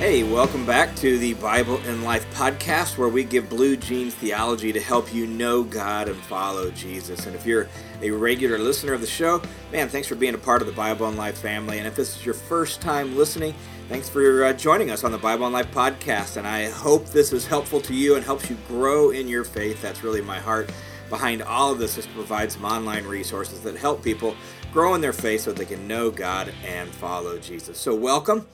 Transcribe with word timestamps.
Hey, 0.00 0.22
welcome 0.22 0.64
back 0.64 0.96
to 0.96 1.18
the 1.18 1.34
Bible 1.34 1.76
in 1.84 2.02
Life 2.02 2.24
podcast 2.34 2.96
where 2.96 3.10
we 3.10 3.22
give 3.22 3.50
blue 3.50 3.76
jeans 3.76 4.14
theology 4.14 4.72
to 4.72 4.80
help 4.80 5.12
you 5.12 5.26
know 5.26 5.62
God 5.62 6.08
and 6.08 6.16
follow 6.16 6.70
Jesus. 6.70 7.26
And 7.26 7.36
if 7.36 7.44
you're 7.44 7.68
a 8.00 8.10
regular 8.10 8.58
listener 8.58 8.94
of 8.94 9.02
the 9.02 9.06
show, 9.06 9.42
man, 9.70 9.90
thanks 9.90 10.08
for 10.08 10.14
being 10.14 10.32
a 10.32 10.38
part 10.38 10.62
of 10.62 10.68
the 10.68 10.72
Bible 10.72 11.06
in 11.10 11.18
Life 11.18 11.36
family. 11.36 11.76
And 11.76 11.86
if 11.86 11.96
this 11.96 12.16
is 12.16 12.24
your 12.24 12.32
first 12.32 12.80
time 12.80 13.14
listening, 13.14 13.54
thanks 13.90 14.08
for 14.08 14.46
uh, 14.46 14.54
joining 14.54 14.90
us 14.90 15.04
on 15.04 15.12
the 15.12 15.18
Bible 15.18 15.46
in 15.46 15.52
Life 15.52 15.70
podcast. 15.70 16.38
And 16.38 16.46
I 16.46 16.70
hope 16.70 17.04
this 17.08 17.34
is 17.34 17.46
helpful 17.46 17.82
to 17.82 17.94
you 17.94 18.16
and 18.16 18.24
helps 18.24 18.48
you 18.48 18.56
grow 18.68 19.10
in 19.10 19.28
your 19.28 19.44
faith. 19.44 19.82
That's 19.82 20.02
really 20.02 20.22
my 20.22 20.38
heart 20.38 20.72
behind 21.10 21.42
all 21.42 21.72
of 21.72 21.78
this 21.78 21.98
is 21.98 22.06
to 22.06 22.12
provide 22.12 22.50
some 22.50 22.64
online 22.64 23.04
resources 23.04 23.60
that 23.64 23.76
help 23.76 24.02
people 24.02 24.34
grow 24.72 24.94
in 24.94 25.02
their 25.02 25.12
faith 25.12 25.42
so 25.42 25.52
they 25.52 25.66
can 25.66 25.86
know 25.86 26.10
God 26.10 26.54
and 26.64 26.88
follow 26.88 27.38
Jesus. 27.38 27.76
So, 27.76 27.94
welcome 27.94 28.46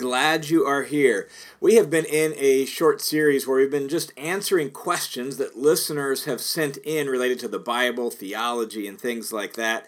glad 0.00 0.48
you 0.48 0.64
are 0.64 0.84
here. 0.84 1.28
We 1.60 1.74
have 1.74 1.90
been 1.90 2.06
in 2.06 2.32
a 2.38 2.64
short 2.64 3.02
series 3.02 3.46
where 3.46 3.58
we've 3.58 3.70
been 3.70 3.86
just 3.86 4.14
answering 4.16 4.70
questions 4.70 5.36
that 5.36 5.58
listeners 5.58 6.24
have 6.24 6.40
sent 6.40 6.78
in 6.78 7.08
related 7.08 7.38
to 7.40 7.48
the 7.48 7.58
Bible, 7.58 8.10
theology, 8.10 8.86
and 8.86 8.98
things 8.98 9.30
like 9.30 9.56
that. 9.56 9.86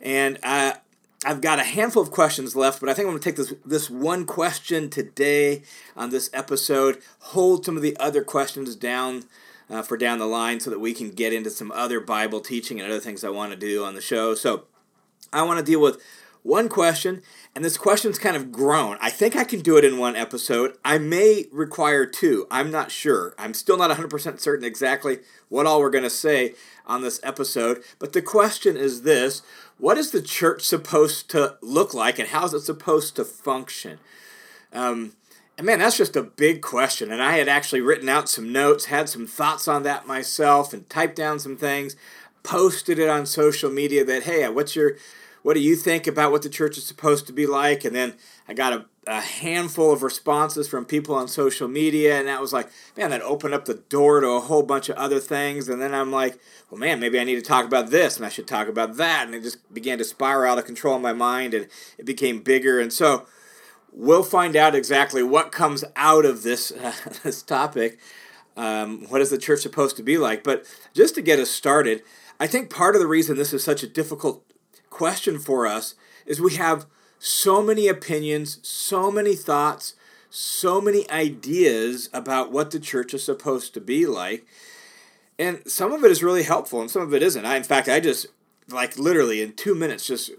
And 0.00 0.38
uh, 0.42 0.76
I've 1.26 1.42
got 1.42 1.58
a 1.58 1.64
handful 1.64 2.02
of 2.02 2.10
questions 2.10 2.56
left, 2.56 2.80
but 2.80 2.88
I 2.88 2.94
think 2.94 3.08
I'm 3.08 3.12
going 3.12 3.20
to 3.20 3.28
take 3.28 3.36
this 3.36 3.52
this 3.62 3.90
one 3.90 4.24
question 4.24 4.88
today 4.88 5.64
on 5.94 6.08
this 6.08 6.30
episode. 6.32 7.02
Hold 7.18 7.66
some 7.66 7.76
of 7.76 7.82
the 7.82 7.94
other 7.98 8.24
questions 8.24 8.74
down 8.74 9.24
uh, 9.68 9.82
for 9.82 9.98
down 9.98 10.18
the 10.18 10.24
line 10.24 10.60
so 10.60 10.70
that 10.70 10.80
we 10.80 10.94
can 10.94 11.10
get 11.10 11.34
into 11.34 11.50
some 11.50 11.70
other 11.72 12.00
Bible 12.00 12.40
teaching 12.40 12.80
and 12.80 12.90
other 12.90 13.00
things 13.00 13.22
I 13.22 13.28
want 13.28 13.52
to 13.52 13.58
do 13.58 13.84
on 13.84 13.94
the 13.94 14.00
show. 14.00 14.34
So 14.34 14.64
I 15.30 15.42
want 15.42 15.58
to 15.58 15.64
deal 15.64 15.82
with 15.82 16.02
one 16.46 16.68
question, 16.68 17.22
and 17.54 17.64
this 17.64 17.76
question's 17.76 18.18
kind 18.18 18.36
of 18.36 18.52
grown. 18.52 18.96
I 19.00 19.10
think 19.10 19.34
I 19.34 19.42
can 19.44 19.60
do 19.60 19.76
it 19.76 19.84
in 19.84 19.98
one 19.98 20.14
episode. 20.14 20.76
I 20.84 20.98
may 20.98 21.46
require 21.50 22.06
two. 22.06 22.46
I'm 22.50 22.70
not 22.70 22.92
sure. 22.92 23.34
I'm 23.36 23.52
still 23.52 23.76
not 23.76 23.90
100% 23.90 24.38
certain 24.38 24.64
exactly 24.64 25.18
what 25.48 25.66
all 25.66 25.80
we're 25.80 25.90
going 25.90 26.04
to 26.04 26.10
say 26.10 26.54
on 26.86 27.02
this 27.02 27.18
episode. 27.22 27.82
But 27.98 28.12
the 28.12 28.22
question 28.22 28.76
is 28.76 29.02
this 29.02 29.42
What 29.78 29.98
is 29.98 30.12
the 30.12 30.22
church 30.22 30.62
supposed 30.62 31.28
to 31.30 31.56
look 31.60 31.92
like, 31.92 32.18
and 32.18 32.28
how 32.28 32.44
is 32.44 32.54
it 32.54 32.60
supposed 32.60 33.16
to 33.16 33.24
function? 33.24 33.98
Um, 34.72 35.12
and 35.58 35.66
man, 35.66 35.80
that's 35.80 35.96
just 35.96 36.16
a 36.16 36.22
big 36.22 36.62
question. 36.62 37.10
And 37.10 37.22
I 37.22 37.32
had 37.32 37.48
actually 37.48 37.80
written 37.80 38.08
out 38.08 38.28
some 38.28 38.52
notes, 38.52 38.86
had 38.86 39.08
some 39.08 39.26
thoughts 39.26 39.66
on 39.66 39.82
that 39.82 40.06
myself, 40.06 40.72
and 40.72 40.88
typed 40.88 41.16
down 41.16 41.38
some 41.38 41.56
things, 41.56 41.96
posted 42.42 42.98
it 42.98 43.08
on 43.08 43.26
social 43.26 43.70
media 43.70 44.04
that, 44.04 44.24
hey, 44.24 44.48
what's 44.48 44.76
your 44.76 44.96
what 45.46 45.54
do 45.54 45.60
you 45.60 45.76
think 45.76 46.08
about 46.08 46.32
what 46.32 46.42
the 46.42 46.48
church 46.48 46.76
is 46.76 46.84
supposed 46.84 47.28
to 47.28 47.32
be 47.32 47.46
like? 47.46 47.84
And 47.84 47.94
then 47.94 48.14
I 48.48 48.52
got 48.52 48.72
a, 48.72 48.84
a 49.06 49.20
handful 49.20 49.92
of 49.92 50.02
responses 50.02 50.66
from 50.66 50.84
people 50.84 51.14
on 51.14 51.28
social 51.28 51.68
media, 51.68 52.18
and 52.18 52.26
that 52.26 52.40
was 52.40 52.52
like, 52.52 52.68
man, 52.96 53.10
that 53.10 53.22
opened 53.22 53.54
up 53.54 53.64
the 53.64 53.74
door 53.74 54.20
to 54.20 54.28
a 54.30 54.40
whole 54.40 54.64
bunch 54.64 54.88
of 54.88 54.96
other 54.96 55.20
things. 55.20 55.68
And 55.68 55.80
then 55.80 55.94
I'm 55.94 56.10
like, 56.10 56.40
well, 56.68 56.80
man, 56.80 56.98
maybe 56.98 57.20
I 57.20 57.22
need 57.22 57.36
to 57.36 57.42
talk 57.42 57.64
about 57.64 57.90
this, 57.90 58.16
and 58.16 58.26
I 58.26 58.28
should 58.28 58.48
talk 58.48 58.66
about 58.66 58.96
that. 58.96 59.26
And 59.26 59.36
it 59.36 59.44
just 59.44 59.72
began 59.72 59.98
to 59.98 60.04
spiral 60.04 60.50
out 60.50 60.58
of 60.58 60.64
control 60.64 60.96
in 60.96 61.02
my 61.02 61.12
mind, 61.12 61.54
and 61.54 61.68
it 61.96 62.06
became 62.06 62.42
bigger. 62.42 62.80
And 62.80 62.92
so 62.92 63.28
we'll 63.92 64.24
find 64.24 64.56
out 64.56 64.74
exactly 64.74 65.22
what 65.22 65.52
comes 65.52 65.84
out 65.94 66.24
of 66.24 66.42
this 66.42 66.72
uh, 66.72 66.92
this 67.22 67.40
topic. 67.40 68.00
Um, 68.56 69.06
what 69.10 69.20
is 69.20 69.30
the 69.30 69.38
church 69.38 69.60
supposed 69.60 69.96
to 69.98 70.02
be 70.02 70.18
like? 70.18 70.42
But 70.42 70.66
just 70.92 71.14
to 71.14 71.22
get 71.22 71.38
us 71.38 71.50
started, 71.50 72.02
I 72.40 72.48
think 72.48 72.68
part 72.68 72.96
of 72.96 73.00
the 73.00 73.06
reason 73.06 73.36
this 73.36 73.52
is 73.52 73.62
such 73.62 73.84
a 73.84 73.86
difficult 73.86 74.42
question 74.96 75.38
for 75.38 75.66
us 75.66 75.94
is 76.24 76.40
we 76.40 76.54
have 76.54 76.86
so 77.18 77.62
many 77.62 77.86
opinions, 77.86 78.66
so 78.66 79.10
many 79.10 79.34
thoughts, 79.34 79.92
so 80.30 80.80
many 80.80 81.08
ideas 81.10 82.08
about 82.14 82.50
what 82.50 82.70
the 82.70 82.80
church 82.80 83.12
is 83.12 83.22
supposed 83.22 83.74
to 83.74 83.80
be 83.80 84.06
like. 84.06 84.46
And 85.38 85.60
some 85.66 85.92
of 85.92 86.02
it 86.02 86.10
is 86.10 86.22
really 86.22 86.44
helpful 86.44 86.80
and 86.80 86.90
some 86.90 87.02
of 87.02 87.12
it 87.12 87.22
isn't. 87.22 87.44
I 87.44 87.56
in 87.56 87.62
fact 87.62 87.90
I 87.90 88.00
just 88.00 88.26
like 88.70 88.96
literally 88.96 89.42
in 89.42 89.52
2 89.52 89.74
minutes 89.74 90.06
just 90.06 90.30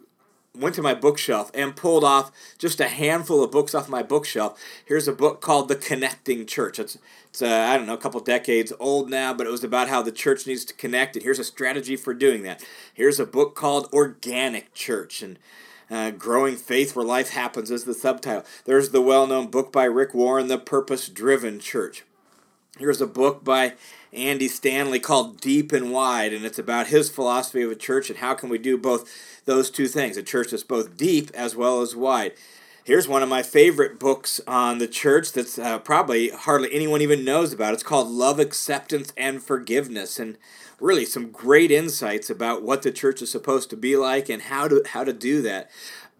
went 0.60 0.76
to 0.76 0.82
my 0.82 0.94
bookshelf 0.94 1.52
and 1.54 1.76
pulled 1.76 2.04
off 2.04 2.32
just 2.58 2.80
a 2.80 2.88
handful 2.88 3.44
of 3.44 3.52
books 3.52 3.76
off 3.76 3.90
my 3.90 4.04
bookshelf. 4.04 4.60
Here's 4.86 5.08
a 5.08 5.14
book 5.14 5.42
called 5.42 5.68
The 5.68 5.76
Connecting 5.76 6.46
Church. 6.46 6.80
It's, 6.80 6.98
it's 7.30 7.42
uh, 7.42 7.48
I 7.48 7.78
don't 7.78 7.88
know, 7.88 7.94
a 7.94 7.98
couple 7.98 8.20
decades 8.20 8.74
old 8.80 9.10
now, 9.10 9.34
but 9.34 9.48
it 9.48 9.52
was 9.52 9.64
about 9.64 9.90
how 9.90 10.02
the 10.02 10.12
church 10.12 10.48
needs 10.48 10.66
to 10.66 10.74
connect, 10.74 11.16
and 11.16 11.24
here's 11.24 11.40
a 11.40 11.44
strategy 11.44 11.96
for 11.96 12.14
doing 12.14 12.44
that. 12.44 12.64
Here's 12.94 13.20
a 13.20 13.26
book 13.26 13.56
called 13.56 13.90
Organic 13.94 14.74
Church, 14.74 15.22
and 15.22 15.38
uh, 15.90 16.12
Growing 16.12 16.56
Faith 16.56 16.96
Where 16.96 17.06
Life 17.06 17.30
Happens 17.30 17.72
is 17.72 17.86
the 17.86 17.94
subtitle. 17.94 18.44
There's 18.66 18.90
the 18.90 19.02
well 19.02 19.28
known 19.28 19.48
book 19.48 19.72
by 19.72 19.86
Rick 19.86 20.14
Warren, 20.14 20.48
The 20.48 20.58
Purpose 20.58 21.08
Driven 21.08 21.60
Church. 21.60 22.04
Here's 22.78 23.02
a 23.02 23.08
book 23.08 23.44
by 23.44 23.74
Andy 24.14 24.48
Stanley 24.48 25.00
called 25.00 25.42
Deep 25.42 25.72
and 25.72 25.92
Wide, 25.92 26.34
and 26.34 26.46
it's 26.46 26.60
about 26.60 26.88
his 26.88 27.10
philosophy 27.10 27.62
of 27.62 27.72
a 27.72 27.76
church 27.76 28.10
and 28.10 28.20
how 28.20 28.34
can 28.34 28.50
we 28.50 28.58
do 28.58 28.78
both 28.78 29.10
those 29.46 29.70
two 29.70 29.88
things 29.88 30.18
a 30.18 30.24
church 30.24 30.52
that's 30.52 30.64
both 30.64 30.98
deep 30.98 31.32
as 31.34 31.56
well 31.56 31.82
as 31.82 31.96
wide. 31.96 32.34
Here's 32.84 33.08
one 33.08 33.22
of 33.22 33.28
my 33.28 33.44
favorite 33.44 34.00
books 34.00 34.40
on 34.48 34.78
the 34.78 34.88
church 34.88 35.34
that's 35.34 35.60
uh, 35.60 35.80
probably 35.80 36.30
hardly 36.30 36.74
anyone 36.74 37.02
even 37.02 37.26
knows 37.26 37.52
about. 37.52 37.74
It's 37.74 37.84
called 37.84 38.08
Love, 38.08 38.40
Acceptance, 38.40 39.12
and 39.18 39.44
Forgiveness, 39.44 40.20
and 40.20 40.38
really 40.80 41.04
some 41.04 41.32
great 41.32 41.70
insights 41.70 42.30
about 42.30 42.64
what 42.64 42.84
the 42.84 42.92
church 42.92 43.22
is 43.22 43.30
supposed 43.30 43.70
to 43.72 43.76
be 43.76 43.98
like 43.98 44.30
and 44.30 44.44
how 44.44 44.70
to 44.70 44.84
how 44.94 45.04
to 45.04 45.12
do 45.12 45.42
that. 45.42 45.70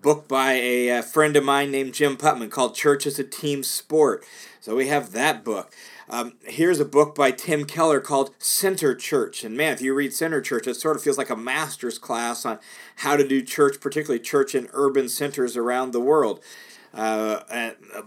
Book 0.02 0.28
by 0.28 0.54
a, 0.54 0.90
a 0.90 1.04
friend 1.04 1.38
of 1.38 1.46
mine 1.46 1.72
named 1.72 1.94
Jim 1.94 2.18
Putman 2.18 2.52
called 2.52 2.76
Church 2.76 3.08
as 3.08 3.18
a 3.18 3.24
Team 3.24 3.64
Sport. 3.64 4.26
So 4.60 4.76
we 4.76 4.88
have 4.90 5.14
that 5.14 5.46
book. 5.46 5.74
Um, 6.10 6.34
here's 6.46 6.80
a 6.80 6.86
book 6.86 7.16
by 7.16 7.32
Tim 7.32 7.66
Keller 7.66 8.00
called 8.00 8.34
Center 8.40 8.96
Church. 8.96 9.44
And 9.44 9.58
man, 9.58 9.74
if 9.74 9.82
you 9.82 9.94
read 9.94 10.14
Center 10.14 10.40
Church, 10.40 10.66
it 10.66 10.76
sort 10.76 10.96
of 10.96 11.04
feels 11.04 11.18
like 11.18 11.30
a 11.30 11.36
master's 11.36 11.98
class 11.98 12.46
on 12.46 12.60
how 12.98 13.18
to 13.18 13.28
do 13.28 13.42
church, 13.42 13.82
particularly 13.82 14.24
church 14.24 14.56
in 14.56 14.70
urban 14.72 15.10
centers 15.10 15.58
around 15.58 15.92
the 15.92 16.00
world. 16.00 16.42
Uh, 16.98 17.44
a 17.96 18.04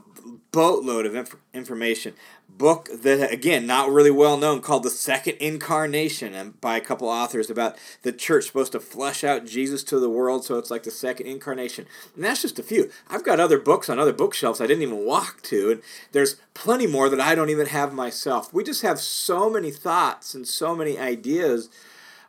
boatload 0.52 1.06
of 1.06 1.14
inf- 1.14 1.36
information. 1.54 2.14
Book 2.48 2.90
that 2.92 3.32
again 3.32 3.66
not 3.66 3.88
really 3.88 4.10
well 4.10 4.36
known 4.36 4.60
called 4.60 4.82
the 4.82 4.90
second 4.90 5.36
incarnation 5.36 6.34
and 6.34 6.60
by 6.60 6.76
a 6.76 6.80
couple 6.80 7.08
authors 7.08 7.48
about 7.48 7.78
the 8.02 8.12
church 8.12 8.46
supposed 8.46 8.72
to 8.72 8.80
flesh 8.80 9.24
out 9.24 9.46
jesus 9.46 9.82
to 9.84 9.98
the 9.98 10.10
world 10.10 10.44
so 10.44 10.58
it's 10.58 10.70
like 10.70 10.82
the 10.82 10.90
second 10.90 11.26
incarnation. 11.26 11.86
And 12.14 12.24
that's 12.24 12.42
just 12.42 12.58
a 12.58 12.62
few. 12.62 12.90
I've 13.08 13.24
got 13.24 13.40
other 13.40 13.58
books 13.58 13.88
on 13.88 13.98
other 13.98 14.12
bookshelves 14.12 14.60
i 14.60 14.66
didn't 14.66 14.82
even 14.82 15.06
walk 15.06 15.40
to 15.44 15.70
and 15.70 15.82
there's 16.12 16.36
plenty 16.52 16.86
more 16.86 17.08
that 17.08 17.20
i 17.20 17.34
don't 17.34 17.48
even 17.48 17.68
have 17.68 17.94
myself. 17.94 18.52
We 18.52 18.62
just 18.64 18.82
have 18.82 18.98
so 19.00 19.48
many 19.48 19.70
thoughts 19.70 20.34
and 20.34 20.46
so 20.46 20.74
many 20.74 20.98
ideas 20.98 21.70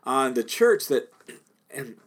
on 0.06 0.36
the 0.36 0.44
church 0.44 0.88
that 0.88 1.12
and 1.74 1.98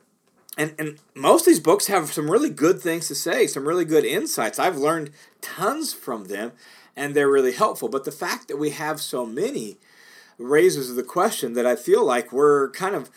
and 0.57 0.75
and 0.79 0.99
most 1.15 1.43
of 1.43 1.47
these 1.47 1.61
books 1.61 1.87
have 1.89 2.13
some 2.13 2.31
really 2.31 2.51
good 2.51 2.81
things 2.81 3.09
to 3.09 3.15
say 3.15 3.47
some 3.47 3.67
really 3.67 3.85
good 3.85 4.05
insights 4.05 4.59
i've 4.59 4.77
learned 4.77 5.11
tons 5.41 5.93
from 5.93 6.25
them 6.25 6.53
and 6.97 7.15
they're 7.15 7.31
really 7.31 7.53
helpful. 7.53 7.89
But 7.89 8.05
the 8.05 8.13
fact 8.13 8.49
that 8.49 8.57
we 8.57 8.71
have 8.71 9.01
so 9.01 9.27
many 9.27 9.79
raises 10.39 10.95
the 10.95 11.03
question 11.03 11.55
that 11.55 11.67
I 11.67 11.77
feel 11.77 12.05
like 12.05 12.33
we're 12.33 12.71
kind 12.71 12.95
of, 12.95 13.11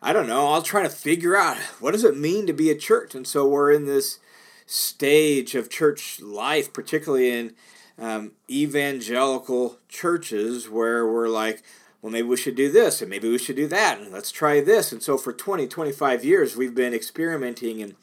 I 0.00 0.12
don't 0.12 0.28
know, 0.28 0.48
I'll 0.48 0.62
try 0.62 0.82
to 0.82 0.88
figure 0.88 1.36
out 1.36 1.56
what 1.80 1.92
does 1.92 2.04
it 2.04 2.16
mean 2.16 2.46
to 2.46 2.52
be 2.52 2.70
a 2.70 2.78
church. 2.78 3.14
And 3.14 3.26
so 3.26 3.46
we're 3.46 3.72
in 3.72 3.86
this 3.86 4.18
stage 4.66 5.54
of 5.54 5.70
church 5.70 6.20
life, 6.20 6.72
particularly 6.72 7.30
in 7.30 7.54
um, 7.98 8.32
evangelical 8.48 9.78
churches, 9.88 10.68
where 10.68 11.06
we're 11.06 11.28
like, 11.28 11.62
well, 12.02 12.12
maybe 12.12 12.26
we 12.26 12.36
should 12.36 12.56
do 12.56 12.70
this 12.70 13.00
and 13.00 13.08
maybe 13.08 13.28
we 13.28 13.38
should 13.38 13.56
do 13.56 13.68
that 13.68 14.00
and 14.00 14.12
let's 14.12 14.32
try 14.32 14.60
this. 14.60 14.92
And 14.92 15.02
so 15.02 15.16
for 15.16 15.32
20, 15.32 15.68
25 15.68 16.24
years, 16.24 16.56
we've 16.56 16.74
been 16.74 16.92
experimenting 16.92 17.80
and 17.80 17.94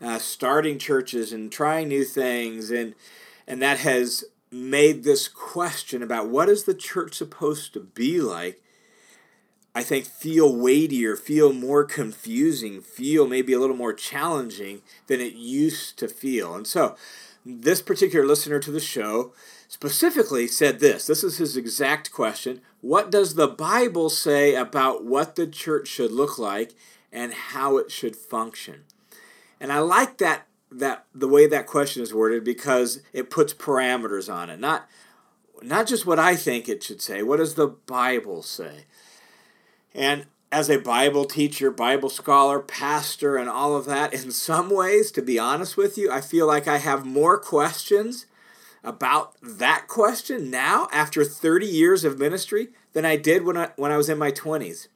uh, 0.00 0.18
starting 0.18 0.78
churches 0.78 1.32
and 1.32 1.50
trying 1.50 1.88
new 1.88 2.04
things. 2.04 2.70
And, 2.70 2.94
and 3.46 3.60
that 3.62 3.78
has 3.78 4.24
made 4.50 5.02
this 5.02 5.28
question 5.28 6.02
about 6.02 6.28
what 6.28 6.48
is 6.48 6.64
the 6.64 6.74
church 6.74 7.14
supposed 7.14 7.72
to 7.72 7.80
be 7.80 8.20
like 8.20 8.62
I 9.74 9.82
think 9.84 10.06
feel 10.06 10.56
weightier, 10.56 11.14
feel 11.14 11.52
more 11.52 11.84
confusing, 11.84 12.80
feel 12.80 13.28
maybe 13.28 13.52
a 13.52 13.60
little 13.60 13.76
more 13.76 13.92
challenging 13.92 14.82
than 15.06 15.20
it 15.20 15.34
used 15.34 15.98
to 16.00 16.08
feel. 16.08 16.56
And 16.56 16.66
so, 16.66 16.96
this 17.46 17.80
particular 17.80 18.26
listener 18.26 18.58
to 18.58 18.72
the 18.72 18.80
show 18.80 19.32
specifically 19.68 20.48
said 20.48 20.80
this. 20.80 21.06
This 21.06 21.22
is 21.22 21.36
his 21.36 21.56
exact 21.56 22.10
question. 22.10 22.62
What 22.80 23.10
does 23.10 23.34
the 23.34 23.46
Bible 23.46 24.10
say 24.10 24.54
about 24.54 25.04
what 25.04 25.36
the 25.36 25.46
church 25.46 25.86
should 25.86 26.10
look 26.10 26.38
like 26.38 26.74
and 27.12 27.32
how 27.32 27.76
it 27.76 27.92
should 27.92 28.16
function? 28.16 28.84
And 29.60 29.72
I 29.72 29.78
like 29.78 30.18
that 30.18 30.46
that 30.70 31.06
the 31.14 31.28
way 31.28 31.46
that 31.46 31.66
question 31.66 32.02
is 32.02 32.12
worded 32.12 32.44
because 32.44 33.00
it 33.12 33.30
puts 33.30 33.54
parameters 33.54 34.32
on 34.32 34.50
it. 34.50 34.58
Not 34.58 34.88
not 35.62 35.86
just 35.86 36.06
what 36.06 36.18
I 36.18 36.36
think 36.36 36.68
it 36.68 36.82
should 36.82 37.02
say. 37.02 37.22
What 37.22 37.38
does 37.38 37.54
the 37.54 37.66
Bible 37.66 38.42
say? 38.42 38.84
And 39.94 40.26
as 40.50 40.70
a 40.70 40.78
Bible 40.78 41.24
teacher, 41.24 41.70
Bible 41.70 42.08
scholar, 42.08 42.60
pastor, 42.60 43.36
and 43.36 43.50
all 43.50 43.76
of 43.76 43.84
that, 43.86 44.14
in 44.14 44.30
some 44.30 44.70
ways, 44.70 45.10
to 45.12 45.22
be 45.22 45.38
honest 45.38 45.76
with 45.76 45.98
you, 45.98 46.10
I 46.10 46.20
feel 46.20 46.46
like 46.46 46.68
I 46.68 46.78
have 46.78 47.04
more 47.04 47.38
questions 47.38 48.26
about 48.84 49.34
that 49.42 49.86
question 49.88 50.50
now 50.50 50.88
after 50.92 51.24
30 51.24 51.66
years 51.66 52.04
of 52.04 52.18
ministry 52.18 52.68
than 52.92 53.04
I 53.04 53.16
did 53.16 53.44
when 53.44 53.56
I, 53.56 53.70
when 53.76 53.92
I 53.92 53.96
was 53.96 54.08
in 54.08 54.18
my 54.18 54.30
20s. 54.30 54.88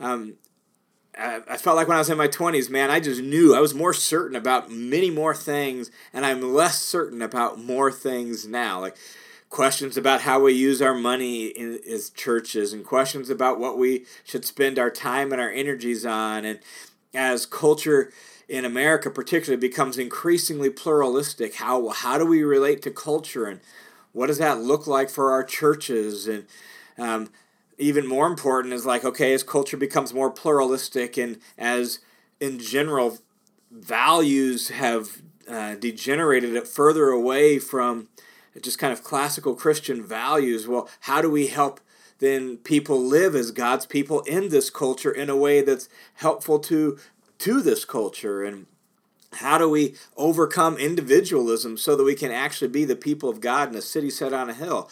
Um, 0.00 0.34
I, 1.16 1.42
I 1.48 1.56
felt 1.56 1.76
like 1.76 1.88
when 1.88 1.96
I 1.96 2.00
was 2.00 2.10
in 2.10 2.18
my 2.18 2.28
20s, 2.28 2.70
man, 2.70 2.90
I 2.90 3.00
just 3.00 3.22
knew 3.22 3.54
I 3.54 3.60
was 3.60 3.74
more 3.74 3.92
certain 3.92 4.36
about 4.36 4.70
many 4.70 5.10
more 5.10 5.34
things, 5.34 5.90
and 6.12 6.26
I'm 6.26 6.54
less 6.54 6.80
certain 6.80 7.22
about 7.22 7.58
more 7.58 7.92
things 7.92 8.46
now. 8.46 8.80
Like 8.80 8.96
questions 9.48 9.96
about 9.96 10.22
how 10.22 10.40
we 10.40 10.52
use 10.52 10.82
our 10.82 10.94
money 10.94 11.46
in 11.46 11.78
as 11.88 12.10
churches, 12.10 12.72
and 12.72 12.84
questions 12.84 13.30
about 13.30 13.60
what 13.60 13.78
we 13.78 14.06
should 14.24 14.44
spend 14.44 14.78
our 14.78 14.90
time 14.90 15.32
and 15.32 15.40
our 15.40 15.50
energies 15.50 16.04
on. 16.04 16.44
And 16.44 16.58
as 17.14 17.46
culture 17.46 18.12
in 18.48 18.64
America, 18.64 19.10
particularly, 19.10 19.60
becomes 19.60 19.98
increasingly 19.98 20.70
pluralistic, 20.70 21.56
how 21.56 21.88
how 21.88 22.18
do 22.18 22.26
we 22.26 22.42
relate 22.42 22.82
to 22.82 22.90
culture, 22.90 23.46
and 23.46 23.60
what 24.12 24.26
does 24.26 24.38
that 24.38 24.60
look 24.60 24.86
like 24.86 25.10
for 25.10 25.32
our 25.32 25.42
churches? 25.42 26.26
And 26.28 26.46
um, 26.98 27.30
even 27.78 28.06
more 28.06 28.26
important 28.26 28.74
is 28.74 28.86
like, 28.86 29.04
okay, 29.04 29.32
as 29.32 29.42
culture 29.42 29.76
becomes 29.76 30.14
more 30.14 30.30
pluralistic 30.30 31.16
and 31.16 31.38
as 31.58 31.98
in 32.40 32.58
general 32.58 33.18
values 33.70 34.68
have 34.68 35.22
uh, 35.48 35.74
degenerated 35.74 36.66
further 36.68 37.08
away 37.08 37.58
from 37.58 38.08
just 38.60 38.78
kind 38.78 38.92
of 38.92 39.02
classical 39.02 39.54
Christian 39.54 40.02
values, 40.02 40.68
well, 40.68 40.88
how 41.00 41.20
do 41.20 41.30
we 41.30 41.48
help 41.48 41.80
then 42.20 42.56
people 42.58 43.02
live 43.02 43.34
as 43.34 43.50
God's 43.50 43.86
people 43.86 44.20
in 44.20 44.48
this 44.48 44.70
culture 44.70 45.10
in 45.10 45.28
a 45.28 45.36
way 45.36 45.60
that's 45.62 45.88
helpful 46.14 46.58
to 46.60 46.98
to 47.44 47.60
this 47.60 47.84
culture 47.84 48.42
and 48.42 48.64
how 49.34 49.58
do 49.58 49.68
we 49.68 49.94
overcome 50.16 50.78
individualism 50.78 51.76
so 51.76 51.94
that 51.94 52.04
we 52.04 52.14
can 52.14 52.30
actually 52.30 52.68
be 52.68 52.86
the 52.86 52.96
people 52.96 53.28
of 53.28 53.42
God 53.42 53.68
in 53.68 53.76
a 53.76 53.82
city 53.82 54.08
set 54.08 54.32
on 54.32 54.48
a 54.48 54.54
hill? 54.54 54.88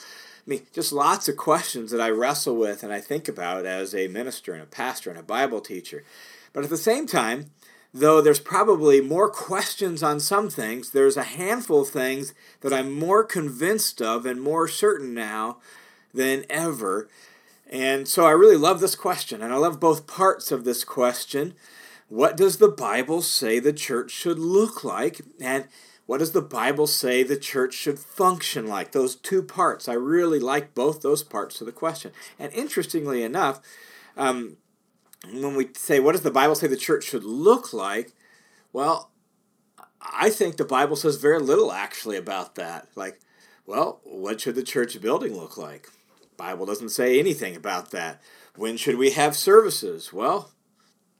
I 0.46 0.50
mean, 0.50 0.62
just 0.74 0.92
lots 0.92 1.28
of 1.28 1.36
questions 1.38 1.90
that 1.92 2.00
I 2.00 2.10
wrestle 2.10 2.56
with 2.56 2.82
and 2.82 2.92
I 2.92 3.00
think 3.00 3.26
about 3.26 3.64
as 3.64 3.94
a 3.94 4.08
minister 4.08 4.52
and 4.52 4.62
a 4.62 4.66
pastor 4.66 5.08
and 5.08 5.18
a 5.18 5.22
Bible 5.22 5.62
teacher. 5.62 6.04
But 6.52 6.64
at 6.64 6.68
the 6.68 6.76
same 6.76 7.06
time, 7.06 7.52
though 7.94 8.20
there's 8.20 8.40
probably 8.40 9.00
more 9.00 9.30
questions 9.30 10.02
on 10.02 10.20
some 10.20 10.50
things, 10.50 10.90
there's 10.90 11.16
a 11.16 11.22
handful 11.22 11.82
of 11.82 11.88
things 11.88 12.34
that 12.60 12.72
I'm 12.72 12.92
more 12.92 13.24
convinced 13.24 14.02
of 14.02 14.26
and 14.26 14.42
more 14.42 14.68
certain 14.68 15.14
now 15.14 15.56
than 16.12 16.44
ever. 16.50 17.08
And 17.70 18.06
so 18.06 18.26
I 18.26 18.32
really 18.32 18.58
love 18.58 18.80
this 18.80 18.94
question, 18.94 19.40
and 19.40 19.54
I 19.54 19.56
love 19.56 19.80
both 19.80 20.06
parts 20.06 20.52
of 20.52 20.64
this 20.64 20.84
question. 20.84 21.54
What 22.12 22.36
does 22.36 22.58
the 22.58 22.68
Bible 22.68 23.22
say 23.22 23.58
the 23.58 23.72
church 23.72 24.10
should 24.10 24.38
look 24.38 24.84
like? 24.84 25.22
And 25.40 25.66
what 26.04 26.18
does 26.18 26.32
the 26.32 26.42
Bible 26.42 26.86
say 26.86 27.22
the 27.22 27.38
church 27.38 27.72
should 27.72 27.98
function 27.98 28.66
like? 28.66 28.92
Those 28.92 29.16
two 29.16 29.42
parts. 29.42 29.88
I 29.88 29.94
really 29.94 30.38
like 30.38 30.74
both 30.74 31.00
those 31.00 31.22
parts 31.22 31.62
of 31.62 31.66
the 31.66 31.72
question. 31.72 32.12
And 32.38 32.52
interestingly 32.52 33.22
enough, 33.22 33.62
um, 34.14 34.58
when 35.24 35.56
we 35.56 35.70
say, 35.74 36.00
what 36.00 36.12
does 36.12 36.20
the 36.20 36.30
Bible 36.30 36.54
say 36.54 36.66
the 36.66 36.76
church 36.76 37.04
should 37.04 37.24
look 37.24 37.72
like? 37.72 38.12
Well, 38.74 39.10
I 40.02 40.28
think 40.28 40.58
the 40.58 40.66
Bible 40.66 40.96
says 40.96 41.16
very 41.16 41.40
little 41.40 41.72
actually 41.72 42.18
about 42.18 42.56
that. 42.56 42.88
Like, 42.94 43.20
well, 43.64 44.02
what 44.04 44.42
should 44.42 44.56
the 44.56 44.62
church 44.62 45.00
building 45.00 45.34
look 45.34 45.56
like? 45.56 45.88
Bible 46.36 46.66
doesn't 46.66 46.90
say 46.90 47.18
anything 47.18 47.56
about 47.56 47.90
that. 47.92 48.20
When 48.54 48.76
should 48.76 48.98
we 48.98 49.12
have 49.12 49.34
services? 49.34 50.12
Well, 50.12 50.50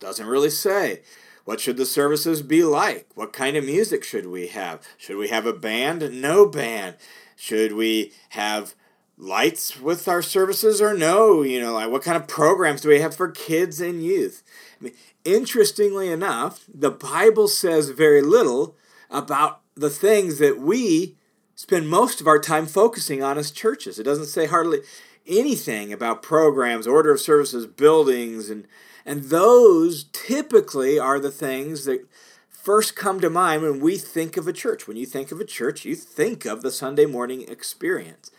doesn't 0.03 0.27
really 0.27 0.51
say. 0.51 1.01
What 1.45 1.61
should 1.61 1.77
the 1.77 1.87
services 1.87 2.43
be 2.43 2.63
like? 2.63 3.09
What 3.15 3.33
kind 3.33 3.57
of 3.57 3.65
music 3.65 4.05
should 4.05 4.27
we 4.27 4.49
have? 4.49 4.83
Should 4.99 5.17
we 5.17 5.29
have 5.29 5.47
a 5.47 5.53
band? 5.53 6.21
No 6.21 6.47
band. 6.47 6.97
Should 7.37 7.73
we 7.73 8.13
have 8.31 8.75
lights 9.17 9.81
with 9.81 10.07
our 10.09 10.23
services 10.23 10.81
or 10.81 10.95
no? 10.95 11.43
You 11.43 11.61
know, 11.61 11.73
like 11.73 11.91
what 11.91 12.03
kind 12.03 12.17
of 12.17 12.29
programs 12.29 12.83
do 12.83 12.89
we 12.89 13.01
have 13.01 13.17
for 13.17 13.31
kids 13.31 13.81
and 13.81 14.05
youth? 14.05 14.43
I 14.81 14.85
mean, 14.85 14.95
interestingly 15.25 16.11
enough, 16.11 16.65
the 16.73 16.91
Bible 16.91 17.49
says 17.49 17.91
very 17.91 18.23
little 18.23 18.77
about 19.11 19.61
the 19.75 19.91
things 19.91 20.39
that 20.39 20.59
we 20.59 21.17
spend 21.55 21.89
most 21.89 22.21
of 22.21 22.27
our 22.27 22.39
time 22.39 22.67
focusing 22.67 23.23
on 23.23 23.39
as 23.39 23.51
churches. 23.51 23.99
It 23.99 24.05
doesn't 24.05 24.27
say 24.27 24.47
hardly 24.47 24.81
anything 25.27 25.93
about 25.93 26.23
programs, 26.23 26.87
order 26.87 27.13
of 27.13 27.21
services, 27.21 27.67
buildings, 27.67 28.51
and 28.51 28.67
and 29.05 29.25
those 29.25 30.05
typically 30.13 30.99
are 30.99 31.19
the 31.19 31.31
things 31.31 31.85
that 31.87 32.07
first 32.49 32.95
come 32.95 33.21
to 33.21 33.29
mind 33.29 33.63
when 33.63 33.81
we 33.81 33.97
think 33.97 34.37
of 34.37 34.47
a 34.47 34.53
church. 34.53 34.87
When 34.87 34.97
you 34.97 35.07
think 35.07 35.33
of 35.33 35.41
a 35.41 35.45
church, 35.45 35.85
you 35.85 35.97
think 35.97 36.45
of 36.45 36.63
the 36.63 36.71
Sunday 36.71 37.07
morning 37.07 37.45
experience. 37.49 38.31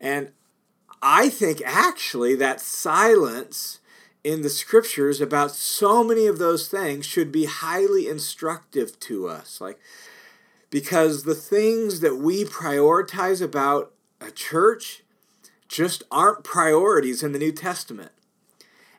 And 0.00 0.32
I 1.02 1.28
think 1.28 1.60
actually 1.64 2.34
that 2.36 2.60
silence 2.60 3.80
in 4.24 4.42
the 4.42 4.48
scriptures 4.48 5.20
about 5.20 5.50
so 5.50 6.02
many 6.02 6.26
of 6.26 6.38
those 6.38 6.68
things 6.68 7.04
should 7.04 7.30
be 7.30 7.44
highly 7.44 8.08
instructive 8.08 8.98
to 9.00 9.28
us. 9.28 9.60
Like, 9.60 9.78
because 10.70 11.24
the 11.24 11.34
things 11.34 12.00
that 12.00 12.16
we 12.16 12.44
prioritize 12.44 13.42
about 13.42 13.92
a 14.20 14.30
church 14.30 15.02
just 15.72 16.02
aren't 16.10 16.44
priorities 16.44 17.22
in 17.22 17.32
the 17.32 17.38
New 17.38 17.50
Testament. 17.50 18.12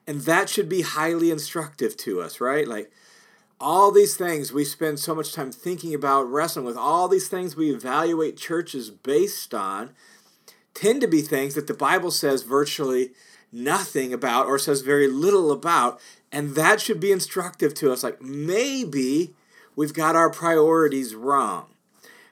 And 0.07 0.21
that 0.21 0.49
should 0.49 0.67
be 0.67 0.81
highly 0.81 1.29
instructive 1.29 1.95
to 1.97 2.19
us, 2.19 2.41
right? 2.41 2.67
Like 2.67 2.91
all 3.61 3.91
these 3.91 4.17
things 4.17 4.51
we 4.51 4.65
spend 4.65 4.99
so 4.99 5.13
much 5.13 5.33
time 5.33 5.51
thinking 5.51 5.93
about, 5.93 6.23
wrestling 6.23 6.65
with, 6.65 6.75
all 6.75 7.07
these 7.07 7.29
things 7.29 7.55
we 7.55 7.71
evaluate 7.71 8.37
churches 8.37 8.89
based 8.89 9.53
on 9.53 9.91
tend 10.73 10.99
to 11.01 11.07
be 11.07 11.21
things 11.21 11.53
that 11.53 11.67
the 11.67 11.75
Bible 11.75 12.09
says 12.09 12.41
virtually 12.41 13.11
nothing 13.51 14.11
about 14.11 14.47
or 14.47 14.57
says 14.57 14.81
very 14.81 15.07
little 15.07 15.51
about. 15.51 16.01
And 16.31 16.55
that 16.55 16.81
should 16.81 16.99
be 16.99 17.11
instructive 17.11 17.75
to 17.75 17.91
us. 17.93 18.03
Like 18.03 18.19
maybe 18.19 19.35
we've 19.75 19.93
got 19.93 20.15
our 20.15 20.31
priorities 20.31 21.13
wrong. 21.13 21.67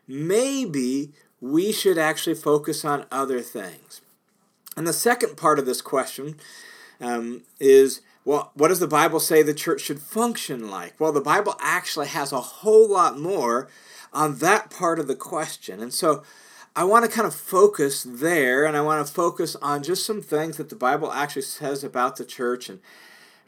Maybe 0.07 1.11
we 1.39 1.71
should 1.71 1.99
actually 1.99 2.35
focus 2.35 2.83
on 2.83 3.05
other 3.11 3.41
things. 3.41 4.01
And 4.77 4.87
the 4.87 4.93
second 4.93 5.37
part 5.37 5.59
of 5.59 5.65
this 5.65 5.81
question 5.81 6.37
um, 6.99 7.43
is 7.59 8.01
well, 8.23 8.51
what 8.53 8.67
does 8.67 8.79
the 8.79 8.87
Bible 8.87 9.19
say 9.19 9.41
the 9.41 9.53
church 9.53 9.81
should 9.81 9.99
function 9.99 10.69
like? 10.69 10.99
Well, 10.99 11.11
the 11.11 11.21
Bible 11.21 11.55
actually 11.59 12.07
has 12.07 12.31
a 12.31 12.39
whole 12.39 12.87
lot 12.87 13.19
more 13.19 13.67
on 14.13 14.37
that 14.37 14.69
part 14.69 14.99
of 14.99 15.07
the 15.07 15.15
question. 15.15 15.81
And 15.81 15.93
so 15.93 16.21
I 16.75 16.83
want 16.83 17.03
to 17.03 17.11
kind 17.11 17.25
of 17.25 17.33
focus 17.33 18.03
there 18.03 18.65
and 18.65 18.77
I 18.77 18.81
want 18.81 19.05
to 19.05 19.11
focus 19.11 19.55
on 19.55 19.81
just 19.81 20.05
some 20.05 20.21
things 20.21 20.57
that 20.57 20.69
the 20.69 20.75
Bible 20.75 21.11
actually 21.11 21.41
says 21.41 21.83
about 21.83 22.17
the 22.17 22.25
church. 22.25 22.69
And 22.69 22.79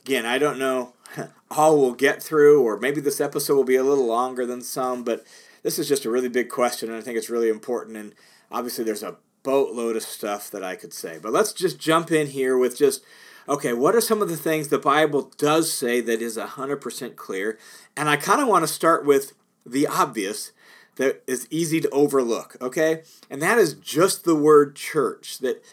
again, 0.04 0.26
I 0.26 0.40
don't 0.40 0.58
know 0.58 0.94
all 1.52 1.80
we'll 1.80 1.94
get 1.94 2.24
through, 2.24 2.64
or 2.64 2.80
maybe 2.80 3.00
this 3.00 3.22
episode 3.22 3.56
will 3.56 3.64
be 3.64 3.76
a 3.76 3.84
little 3.84 4.08
longer 4.08 4.46
than 4.46 4.62
some, 4.62 5.04
but 5.04 5.24
this 5.62 5.78
is 5.78 5.88
just 5.88 6.06
a 6.06 6.10
really 6.10 6.30
big 6.30 6.50
question 6.50 6.90
and 6.90 6.98
I 6.98 7.02
think 7.02 7.18
it's 7.18 7.30
really 7.30 7.50
important. 7.50 7.96
And 7.96 8.16
obviously, 8.52 8.84
there's 8.84 9.04
a 9.04 9.18
boatload 9.44 9.96
of 9.96 10.04
stuff 10.04 10.50
that 10.52 10.64
I 10.64 10.76
could 10.76 10.94
say. 10.94 11.20
But 11.22 11.34
let's 11.34 11.54
just 11.54 11.80
jump 11.80 12.12
in 12.12 12.28
here 12.28 12.58
with 12.58 12.78
just 12.78 13.04
okay, 13.48 13.74
what 13.74 13.96
are 13.96 14.02
some 14.02 14.22
of 14.22 14.30
the 14.30 14.38
things 14.38 14.70
the 14.70 14.80
Bible 14.80 15.32
does 15.38 15.72
say 15.72 16.00
that 16.02 16.22
is 16.22 16.38
100% 16.38 17.16
clear? 17.16 17.60
And 17.96 18.08
I 18.08 18.16
kind 18.16 18.42
of 18.42 18.48
want 18.48 18.64
to 18.64 18.74
start 18.74 19.06
with 19.06 19.34
the 19.66 19.86
obvious 19.86 20.52
that 20.96 21.24
is 21.28 21.48
easy 21.50 21.82
to 21.82 21.90
overlook, 21.90 22.56
okay? 22.62 23.02
And 23.30 23.42
that 23.42 23.58
is 23.58 23.74
just 23.74 24.24
the 24.24 24.36
word 24.36 24.76
church. 24.76 25.40
That 25.40 25.64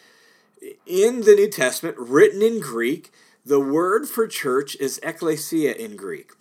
in 0.87 1.23
the 1.23 1.35
New 1.35 1.49
Testament, 1.49 1.97
written 1.99 2.43
in 2.43 2.61
Greek, 2.61 3.13
the 3.45 3.61
word 3.61 4.09
for 4.09 4.27
church 4.27 4.77
is 4.77 5.01
ekklesia 5.03 5.75
in 5.77 5.97
Greek. 5.97 6.33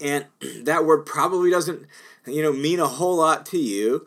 And 0.00 0.26
that 0.62 0.84
word 0.84 1.04
probably 1.04 1.50
doesn't, 1.50 1.86
you 2.26 2.42
know, 2.42 2.52
mean 2.52 2.80
a 2.80 2.86
whole 2.86 3.16
lot 3.16 3.44
to 3.46 3.58
you, 3.58 4.06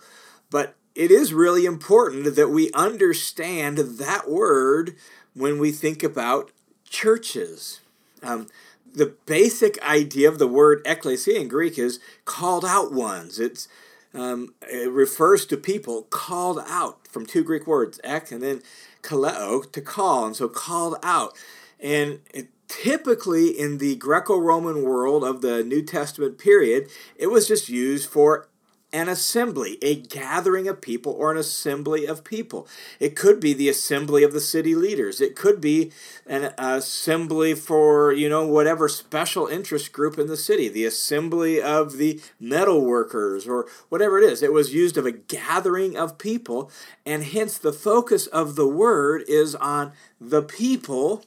but 0.49 0.75
it 0.95 1.11
is 1.11 1.33
really 1.33 1.65
important 1.65 2.35
that 2.35 2.49
we 2.49 2.71
understand 2.73 3.77
that 3.77 4.29
word 4.29 4.95
when 5.33 5.57
we 5.57 5.71
think 5.71 6.03
about 6.03 6.51
churches. 6.87 7.79
Um, 8.21 8.47
the 8.93 9.15
basic 9.25 9.81
idea 9.83 10.29
of 10.29 10.37
the 10.37 10.47
word 10.47 10.83
ekklesia 10.85 11.39
in 11.39 11.47
Greek 11.47 11.79
is 11.79 11.99
called 12.25 12.63
out 12.63 12.93
ones. 12.93 13.39
It's 13.39 13.67
um, 14.13 14.53
it 14.71 14.91
refers 14.91 15.47
to 15.47 15.57
people 15.57 16.03
called 16.03 16.59
out 16.67 17.07
from 17.07 17.25
two 17.25 17.43
Greek 17.43 17.65
words, 17.65 17.99
ek 18.03 18.31
and 18.31 18.43
then 18.43 18.61
kaleo, 19.01 19.69
to 19.71 19.81
call, 19.81 20.27
and 20.27 20.35
so 20.35 20.47
called 20.47 20.97
out. 21.01 21.33
And 21.79 22.19
it, 22.31 22.49
typically 22.67 23.47
in 23.49 23.79
the 23.79 23.95
Greco 23.95 24.37
Roman 24.37 24.83
world 24.83 25.23
of 25.23 25.41
the 25.41 25.63
New 25.63 25.81
Testament 25.81 26.37
period, 26.37 26.89
it 27.15 27.27
was 27.27 27.47
just 27.47 27.69
used 27.69 28.07
for 28.07 28.47
an 28.93 29.09
assembly, 29.09 29.79
a 29.81 29.95
gathering 29.95 30.67
of 30.67 30.79
people 30.79 31.13
or 31.13 31.31
an 31.31 31.37
assembly 31.37 32.05
of 32.05 32.23
people. 32.23 32.67
It 32.99 33.15
could 33.15 33.39
be 33.39 33.53
the 33.53 33.67
assembly 33.67 34.23
of 34.23 34.33
the 34.33 34.39
city 34.39 34.75
leaders. 34.75 35.19
It 35.19 35.35
could 35.35 35.59
be 35.59 35.91
an 36.27 36.53
assembly 36.59 37.55
for, 37.55 38.13
you 38.13 38.29
know, 38.29 38.45
whatever 38.45 38.87
special 38.87 39.47
interest 39.47 39.91
group 39.91 40.19
in 40.19 40.27
the 40.27 40.37
city, 40.37 40.69
the 40.69 40.85
assembly 40.85 41.59
of 41.59 41.97
the 41.97 42.21
metal 42.39 42.85
workers 42.85 43.47
or 43.47 43.65
whatever 43.89 44.19
it 44.19 44.31
is. 44.31 44.43
It 44.43 44.53
was 44.53 44.75
used 44.75 44.95
of 44.95 45.07
a 45.07 45.11
gathering 45.11 45.97
of 45.97 46.19
people, 46.19 46.69
and 47.03 47.23
hence 47.23 47.57
the 47.57 47.73
focus 47.73 48.27
of 48.27 48.55
the 48.55 48.67
word 48.67 49.23
is 49.27 49.55
on 49.55 49.91
the 50.21 50.43
people, 50.43 51.25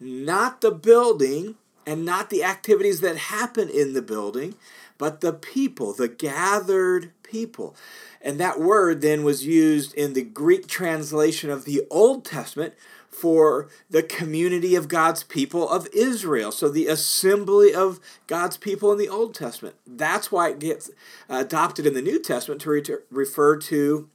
not 0.00 0.62
the 0.62 0.72
building 0.72 1.54
and 1.86 2.04
not 2.04 2.28
the 2.28 2.42
activities 2.42 3.00
that 3.00 3.16
happen 3.16 3.68
in 3.68 3.94
the 3.94 4.02
building 4.02 4.56
but 4.98 5.20
the 5.20 5.32
people, 5.32 5.92
the 5.92 6.08
gathered 6.08 7.12
people. 7.22 7.74
And 8.20 8.38
that 8.38 8.60
word 8.60 9.00
then 9.00 9.22
was 9.22 9.46
used 9.46 9.94
in 9.94 10.12
the 10.12 10.22
Greek 10.22 10.66
translation 10.66 11.50
of 11.50 11.64
the 11.64 11.82
Old 11.90 12.24
Testament 12.24 12.74
for 13.08 13.68
the 13.90 14.02
community 14.02 14.74
of 14.74 14.88
God's 14.88 15.24
people 15.24 15.68
of 15.68 15.88
Israel. 15.92 16.52
So 16.52 16.68
the 16.68 16.86
assembly 16.86 17.74
of 17.74 18.00
God's 18.26 18.56
people 18.56 18.92
in 18.92 18.98
the 18.98 19.08
Old 19.08 19.34
Testament. 19.34 19.76
That's 19.86 20.30
why 20.30 20.50
it 20.50 20.58
gets 20.58 20.90
adopted 21.28 21.86
in 21.86 21.94
the 21.94 22.02
New 22.02 22.20
Testament 22.20 22.60
to 22.62 22.70
re- 22.70 22.82
refer 23.10 23.56
to 23.56 24.08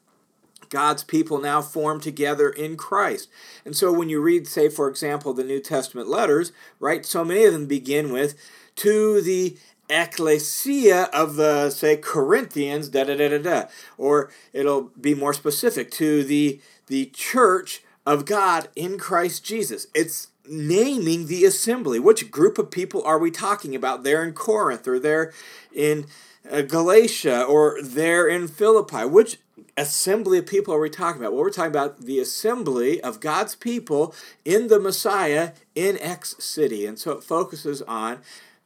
God's 0.69 1.03
people 1.03 1.39
now 1.39 1.61
formed 1.61 2.01
together 2.01 2.49
in 2.49 2.77
Christ. 2.77 3.29
And 3.65 3.75
so 3.75 3.91
when 3.91 4.09
you 4.09 4.21
read, 4.21 4.47
say, 4.47 4.69
for 4.69 4.89
example, 4.89 5.33
the 5.33 5.43
New 5.43 5.59
Testament 5.59 6.07
letters, 6.07 6.51
right, 6.79 7.05
so 7.05 7.23
many 7.23 7.43
of 7.45 7.53
them 7.53 7.67
begin 7.67 8.11
with, 8.11 8.35
to 8.77 9.21
the 9.21 9.57
ecclesia 9.93 11.03
of 11.13 11.35
the 11.35 11.69
say 11.69 11.95
Corinthians 11.97 12.89
da 12.89 13.03
da 13.03 13.15
da 13.15 13.29
da 13.29 13.37
da 13.37 13.63
or 13.97 14.31
it'll 14.51 14.91
be 14.99 15.13
more 15.13 15.33
specific 15.33 15.91
to 15.91 16.23
the 16.23 16.59
the 16.87 17.05
church 17.07 17.83
of 18.05 18.25
God 18.25 18.69
in 18.75 18.97
Christ 18.97 19.45
Jesus 19.45 19.87
it's 19.93 20.29
naming 20.49 21.27
the 21.27 21.45
assembly 21.45 21.99
which 21.99 22.31
group 22.31 22.57
of 22.57 22.71
people 22.71 23.03
are 23.03 23.19
we 23.19 23.31
talking 23.31 23.75
about 23.75 24.03
there 24.03 24.23
in 24.23 24.33
Corinth 24.33 24.87
or 24.87 24.99
there 24.99 25.31
in 25.73 26.05
uh, 26.51 26.61
Galatia 26.61 27.43
or 27.43 27.77
there 27.81 28.27
in 28.27 28.47
Philippi 28.47 29.05
which 29.05 29.37
assembly 29.77 30.37
of 30.37 30.45
people 30.45 30.73
are 30.73 30.79
we 30.79 30.89
talking 30.89 31.21
about? 31.21 31.33
Well, 31.33 31.43
we're 31.43 31.49
talking 31.49 31.71
about 31.71 32.01
the 32.01 32.19
assembly 32.19 33.01
of 33.01 33.19
God's 33.19 33.55
people 33.55 34.13
in 34.45 34.67
the 34.67 34.79
Messiah 34.79 35.51
in 35.75 35.97
X 35.99 36.35
city. 36.39 36.85
And 36.85 36.99
so 36.99 37.11
it 37.11 37.23
focuses 37.23 37.81
on 37.83 38.19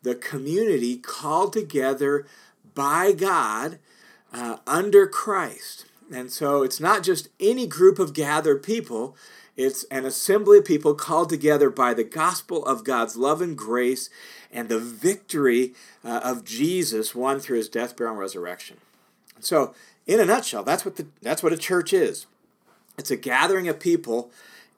the 0.08 0.16
community 0.16 0.96
called 0.96 1.52
together 1.52 2.26
by 2.74 3.12
God 3.12 3.78
uh, 4.32 4.58
under 4.66 5.06
Christ. 5.06 5.86
And 6.10 6.32
so 6.32 6.64
it's 6.64 6.80
not 6.80 7.04
just 7.04 7.28
any 7.42 7.68
group 7.68 8.00
of 8.00 8.14
gathered 8.14 8.64
people, 8.64 9.18
it's 9.58 9.84
an 9.86 10.06
assembly 10.06 10.60
of 10.60 10.66
people 10.66 10.94
called 10.94 11.28
together 11.28 11.70
by 11.70 11.94
the 11.94 12.06
gospel 12.06 12.66
of 12.66 12.86
God's 12.86 13.18
love 13.18 13.42
and 13.42 13.58
grace 13.58 14.10
and 14.50 14.70
the 14.70 14.80
victory 14.80 15.74
uh, 16.06 16.22
of 16.24 16.46
Jesus 16.46 17.14
won 17.14 17.42
through 17.42 17.58
his 17.58 17.68
death, 17.68 17.98
burial, 17.98 18.14
and 18.14 18.22
resurrection. 18.22 18.78
So, 19.42 19.76
in 20.06 20.22
a 20.22 20.26
nutshell, 20.26 20.64
that's 20.64 20.86
what 20.86 20.96
the 20.96 21.08
that's 21.22 21.44
what 21.44 21.52
a 21.52 21.58
church 21.58 21.92
is. 21.92 22.28
It's 22.98 23.12
a 23.12 23.18
gathering 23.18 23.68
of 23.68 23.82
people 23.82 24.32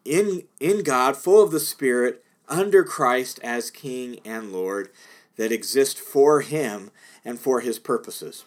in 0.04 0.46
in 0.60 0.82
God, 0.82 1.16
full 1.16 1.44
of 1.44 1.52
the 1.52 1.60
Spirit, 1.60 2.24
under 2.48 2.84
Christ 2.84 3.40
as 3.44 3.70
King 3.70 4.20
and 4.26 4.52
Lord 4.52 4.90
that 5.40 5.54
exist 5.54 5.98
for 5.98 6.42
Him 6.42 6.92
and 7.24 7.40
for 7.40 7.62
His 7.62 7.80
purposes. 7.80 8.44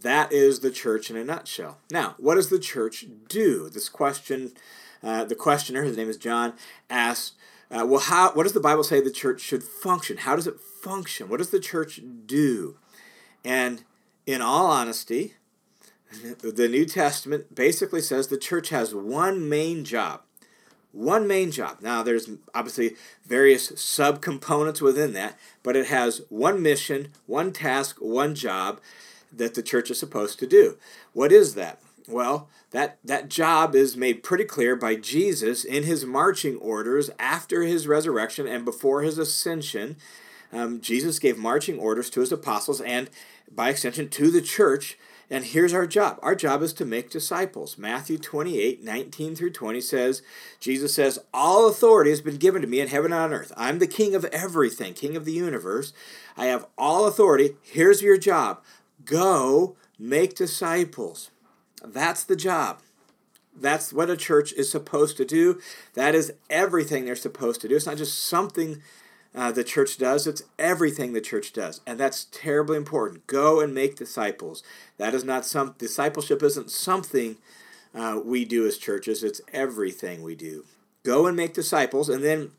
That 0.00 0.32
is 0.32 0.60
the 0.60 0.70
church 0.70 1.10
in 1.10 1.16
a 1.16 1.22
nutshell. 1.22 1.76
Now, 1.90 2.14
what 2.16 2.36
does 2.36 2.48
the 2.48 2.58
church 2.58 3.04
do? 3.28 3.68
This 3.68 3.90
question, 3.90 4.52
uh, 5.02 5.24
the 5.24 5.34
questioner, 5.34 5.82
his 5.82 5.98
name 5.98 6.08
is 6.08 6.16
John, 6.16 6.54
asked, 6.88 7.34
uh, 7.70 7.84
well, 7.86 8.00
how, 8.00 8.32
what 8.32 8.44
does 8.44 8.54
the 8.54 8.60
Bible 8.60 8.82
say 8.82 9.02
the 9.02 9.10
church 9.10 9.42
should 9.42 9.62
function? 9.62 10.16
How 10.16 10.36
does 10.36 10.46
it 10.46 10.58
function? 10.58 11.28
What 11.28 11.36
does 11.36 11.50
the 11.50 11.60
church 11.60 12.00
do? 12.24 12.76
And 13.44 13.84
in 14.24 14.40
all 14.40 14.66
honesty, 14.70 15.34
the 16.40 16.68
New 16.68 16.86
Testament 16.86 17.54
basically 17.54 18.00
says 18.00 18.28
the 18.28 18.38
church 18.38 18.70
has 18.70 18.94
one 18.94 19.50
main 19.50 19.84
job 19.84 20.22
one 20.92 21.26
main 21.26 21.50
job. 21.50 21.78
Now, 21.80 22.02
there's 22.02 22.30
obviously 22.54 22.96
various 23.24 23.70
subcomponents 23.72 24.80
within 24.80 25.12
that, 25.12 25.38
but 25.62 25.76
it 25.76 25.86
has 25.86 26.22
one 26.28 26.62
mission, 26.62 27.08
one 27.26 27.52
task, 27.52 27.96
one 28.00 28.34
job 28.34 28.80
that 29.32 29.54
the 29.54 29.62
church 29.62 29.90
is 29.90 29.98
supposed 29.98 30.38
to 30.40 30.46
do. 30.46 30.76
What 31.12 31.32
is 31.32 31.54
that? 31.54 31.80
Well, 32.08 32.48
that, 32.72 32.98
that 33.04 33.28
job 33.28 33.74
is 33.74 33.96
made 33.96 34.24
pretty 34.24 34.44
clear 34.44 34.74
by 34.74 34.96
Jesus 34.96 35.64
in 35.64 35.84
his 35.84 36.04
marching 36.04 36.56
orders 36.56 37.10
after 37.18 37.62
his 37.62 37.86
resurrection 37.86 38.46
and 38.46 38.64
before 38.64 39.02
his 39.02 39.18
ascension. 39.18 39.96
Um, 40.52 40.80
Jesus 40.80 41.20
gave 41.20 41.38
marching 41.38 41.78
orders 41.78 42.10
to 42.10 42.20
his 42.20 42.32
apostles 42.32 42.80
and, 42.80 43.08
by 43.50 43.70
extension, 43.70 44.08
to 44.08 44.30
the 44.30 44.42
church 44.42 44.98
and 45.30 45.44
here's 45.44 45.72
our 45.72 45.86
job. 45.86 46.18
Our 46.22 46.34
job 46.34 46.60
is 46.60 46.72
to 46.74 46.84
make 46.84 47.08
disciples. 47.08 47.78
Matthew 47.78 48.18
28, 48.18 48.82
19 48.82 49.36
through 49.36 49.52
20 49.52 49.80
says, 49.80 50.22
Jesus 50.58 50.92
says, 50.92 51.20
All 51.32 51.68
authority 51.68 52.10
has 52.10 52.20
been 52.20 52.36
given 52.36 52.62
to 52.62 52.68
me 52.68 52.80
in 52.80 52.88
heaven 52.88 53.12
and 53.12 53.20
on 53.20 53.32
earth. 53.32 53.52
I'm 53.56 53.78
the 53.78 53.86
king 53.86 54.16
of 54.16 54.24
everything, 54.26 54.92
king 54.92 55.16
of 55.16 55.24
the 55.24 55.32
universe. 55.32 55.92
I 56.36 56.46
have 56.46 56.66
all 56.76 57.06
authority. 57.06 57.56
Here's 57.62 58.02
your 58.02 58.18
job 58.18 58.60
go 59.04 59.76
make 59.98 60.34
disciples. 60.34 61.30
That's 61.84 62.24
the 62.24 62.36
job. 62.36 62.80
That's 63.56 63.92
what 63.92 64.10
a 64.10 64.16
church 64.16 64.52
is 64.52 64.70
supposed 64.70 65.16
to 65.18 65.24
do. 65.24 65.60
That 65.94 66.14
is 66.14 66.32
everything 66.48 67.04
they're 67.04 67.16
supposed 67.16 67.60
to 67.60 67.68
do. 67.68 67.76
It's 67.76 67.86
not 67.86 67.96
just 67.96 68.18
something 68.18 68.82
uh, 69.34 69.52
the 69.52 69.64
church 69.64 69.96
does. 69.98 70.26
It's 70.26 70.42
everything 70.58 71.12
the 71.12 71.20
church 71.20 71.52
does, 71.52 71.80
and 71.86 71.98
that's 71.98 72.26
terribly 72.32 72.76
important. 72.76 73.26
Go 73.26 73.60
and 73.60 73.74
make 73.74 73.96
disciples. 73.96 74.62
That 74.98 75.14
is 75.14 75.24
not 75.24 75.46
some 75.46 75.74
discipleship 75.78 76.42
isn't 76.42 76.70
something 76.70 77.36
uh, 77.94 78.20
we 78.24 78.44
do 78.44 78.66
as 78.66 78.78
churches. 78.78 79.22
It's 79.22 79.40
everything 79.52 80.22
we 80.22 80.34
do. 80.34 80.64
Go 81.04 81.26
and 81.26 81.36
make 81.36 81.54
disciples, 81.54 82.08
and 82.08 82.24
then 82.24 82.50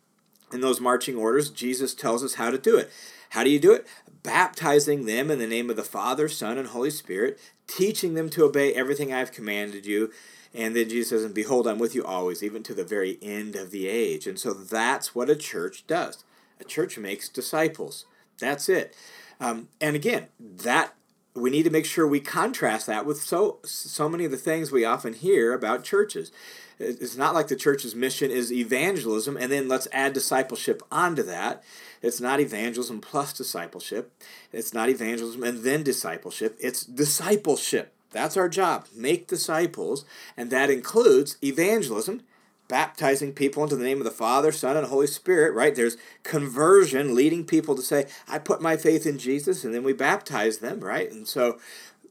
in 0.54 0.62
those 0.62 0.82
marching 0.82 1.16
orders, 1.16 1.50
Jesus 1.50 1.94
tells 1.94 2.24
us 2.24 2.36
how 2.36 2.50
to 2.50 2.58
do 2.58 2.78
it. 2.78 2.90
How 3.30 3.44
do 3.44 3.50
you 3.50 3.60
do 3.60 3.74
it? 3.74 3.88
Baptizing 4.24 5.06
them 5.06 5.32
in 5.32 5.40
the 5.40 5.48
name 5.48 5.70
of 5.70 5.76
the 5.76 5.84
Father, 5.84 6.28
Son, 6.28 6.58
and 6.58 6.68
Holy 6.68 6.90
Spirit, 6.90 7.40
teaching 7.68 8.14
them 8.14 8.30
to 8.30 8.44
obey 8.44 8.74
everything 8.74 9.14
I 9.14 9.20
have 9.20 9.32
commanded 9.32 9.86
you. 9.86 10.12
And 10.54 10.76
then 10.76 10.90
Jesus 10.90 11.10
says, 11.10 11.24
And 11.24 11.34
behold, 11.34 11.68
I'm 11.68 11.80
with 11.80 11.96
you 11.96 12.04
always, 12.04 12.44
even 12.44 12.62
to 12.64 12.74
the 12.74 12.84
very 12.84 13.18
end 13.22 13.56
of 13.56 13.72
the 13.72 13.88
age. 13.88 14.28
And 14.28 14.38
so 14.38 14.54
that's 14.54 15.16
what 15.16 15.30
a 15.30 15.36
church 15.36 15.88
does. 15.88 16.24
A 16.62 16.64
church 16.64 16.98
makes 16.98 17.28
disciples. 17.28 18.06
That's 18.40 18.70
it. 18.70 18.96
Um, 19.40 19.68
and 19.82 19.96
again, 19.96 20.28
that 20.40 20.94
we 21.34 21.50
need 21.50 21.64
to 21.64 21.70
make 21.70 21.86
sure 21.86 22.08
we 22.08 22.20
contrast 22.20 22.88
that 22.88 23.06
with 23.06 23.22
so 23.22 23.60
so 23.64 24.08
many 24.08 24.26
of 24.26 24.32
the 24.32 24.38
things 24.38 24.72
we 24.72 24.86
often 24.86 25.14
hear 25.14 25.54
about 25.54 25.84
churches. 25.84 26.32
It's 26.78 27.16
not 27.16 27.34
like 27.34 27.48
the 27.48 27.56
church's 27.56 27.96
mission 27.96 28.32
is 28.32 28.52
evangelism 28.52 29.38
and 29.38 29.52
then 29.52 29.68
let's 29.68 29.88
add 29.92 30.14
discipleship 30.14 30.82
onto 30.92 31.24
that. 31.24 31.64
It's 32.02 32.20
not 32.20 32.40
evangelism 32.40 33.02
plus 33.02 33.34
discipleship. 33.34 34.12
It's 34.52 34.74
not 34.74 34.90
evangelism 34.90 35.44
and 35.44 35.64
then 35.64 35.84
discipleship. 35.84 36.58
It's 36.60 36.84
discipleship. 36.84 37.94
That's 38.12 38.36
our 38.36 38.50
job. 38.50 38.88
Make 38.94 39.28
disciples, 39.28 40.04
and 40.36 40.50
that 40.50 40.70
includes 40.70 41.38
evangelism 41.42 42.24
baptizing 42.72 43.34
people 43.34 43.64
into 43.64 43.76
the 43.76 43.84
name 43.84 43.98
of 43.98 44.06
the 44.06 44.12
Father, 44.12 44.50
Son, 44.54 44.78
and 44.78 44.88
Holy 44.88 45.06
Spirit, 45.06 45.54
right? 45.54 45.76
There's 45.76 45.98
conversion, 46.24 47.14
leading 47.14 47.44
people 47.44 47.76
to 47.76 47.82
say, 47.82 48.08
I 48.30 48.40
put 48.40 48.62
my 48.62 48.78
faith 48.78 49.06
in 49.06 49.18
Jesus, 49.18 49.66
and 49.66 49.76
then 49.76 49.84
we 49.84 49.92
baptize 49.92 50.60
them, 50.60 50.80
right? 50.80 51.12
And 51.12 51.28
so 51.28 51.60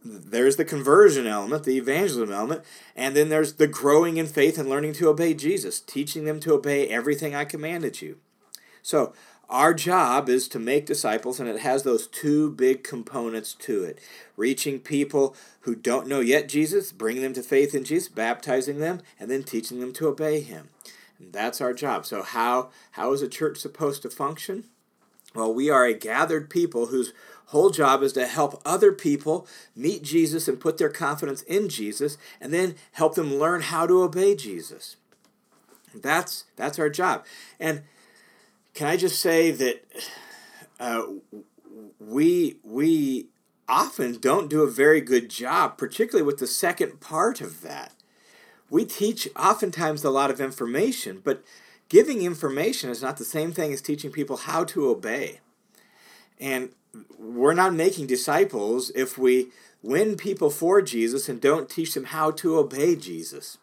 there's 0.05 0.57
the 0.57 0.67
conversion 0.67 1.27
element, 1.27 1.65
the 1.65 1.79
evangelism 1.79 2.31
element, 2.31 2.63
and 2.95 3.17
then 3.17 3.31
there's 3.31 3.55
the 3.55 3.67
growing 3.67 4.19
in 4.19 4.27
faith 4.27 4.59
and 4.59 4.69
learning 4.69 4.93
to 4.95 5.09
obey 5.09 5.33
Jesus, 5.33 5.81
teaching 5.81 6.27
them 6.27 6.41
to 6.41 6.53
obey 6.53 6.89
everything 6.89 7.35
I 7.35 7.47
commanded 7.47 8.03
you. 8.03 8.19
So 8.83 9.15
our 9.51 9.75
job 9.75 10.29
is 10.29 10.47
to 10.49 10.59
make 10.61 10.87
disciples, 10.87 11.41
and 11.41 11.49
it 11.49 11.61
has 11.61 11.83
those 11.83 12.07
two 12.07 12.53
big 12.53 12.85
components 12.85 13.53
to 13.55 13.83
it 13.85 13.99
reaching 14.37 14.79
people 14.79 15.37
who 15.63 15.75
don't 15.75 16.07
know 16.07 16.21
yet 16.21 16.49
Jesus, 16.49 16.93
bringing 16.93 17.23
them 17.23 17.35
to 17.35 17.43
faith 17.43 17.75
in 17.75 17.85
Jesus, 17.85 18.09
baptizing 18.09 18.79
them, 18.79 19.03
and 19.19 19.31
then 19.31 19.43
teaching 19.43 19.81
them 19.81 19.93
to 19.93 20.09
obey 20.09 20.41
Him. 20.41 20.69
And 21.19 21.33
that's 21.33 21.61
our 21.61 21.75
job. 21.75 22.07
So, 22.07 22.23
how, 22.23 22.71
how 22.93 23.13
is 23.13 23.21
a 23.21 23.29
church 23.29 23.59
supposed 23.59 24.03
to 24.03 24.11
function? 24.11 24.65
Well, 25.35 25.53
we 25.53 25.69
are 25.69 25.85
a 25.85 25.95
gathered 25.95 26.49
people 26.49 26.87
whose 26.87 27.13
whole 27.47 27.71
job 27.71 28.03
is 28.03 28.13
to 28.15 28.27
help 28.27 28.63
other 28.65 28.93
people 28.93 29.47
meet 29.75 30.03
Jesus 30.03 30.47
and 30.47 30.61
put 30.61 30.79
their 30.79 30.89
confidence 30.89 31.43
in 31.43 31.69
Jesus, 31.69 32.17
and 32.41 32.55
then 32.55 32.77
help 32.93 33.17
them 33.17 33.35
learn 33.35 33.63
how 33.63 33.87
to 33.87 34.03
obey 34.03 34.37
Jesus. 34.37 34.97
That's, 35.95 36.45
that's 36.55 36.79
our 36.79 36.89
job. 36.89 37.27
And 37.59 37.83
can 38.75 38.89
I 38.89 38.97
just 38.97 39.21
say 39.21 39.51
that 39.51 39.85
uh, 40.79 41.03
we 41.99 42.57
we 42.63 43.29
often 43.69 44.19
don't 44.19 44.51
do 44.51 44.63
a 44.63 44.71
very 44.71 45.01
good 45.01 45.31
job, 45.31 45.79
particularly 45.79 46.27
with 46.27 46.39
the 46.39 46.47
second 46.47 47.01
part 47.01 47.41
of 47.41 47.63
that. 47.63 47.93
We 48.69 48.85
teach 48.85 49.29
oftentimes 49.37 50.05
a 50.05 50.11
lot 50.11 50.31
of 50.31 50.41
information, 50.41 51.21
but 51.25 51.43
giving 51.89 52.23
information 52.23 52.91
is 52.91 53.03
not 53.03 53.17
the 53.17 53.25
same 53.25 53.53
thing 53.53 53.73
as 53.73 53.81
teaching 53.81 54.11
people 54.11 54.37
how 54.39 54.65
to 54.65 54.89
obey. 54.89 55.41
And 56.39 56.71
we're 57.19 57.55
not 57.55 57.75
making 57.75 58.07
disciples 58.07 58.91
if 58.95 59.19
we 59.19 59.49
win 59.83 60.17
people 60.17 60.51
for 60.51 60.83
Jesus 60.83 61.29
and 61.29 61.41
don't 61.41 61.69
teach 61.69 61.95
them 61.95 62.05
how 62.05 62.31
to 62.33 62.59
obey 62.59 62.97
Jesus. 62.97 63.59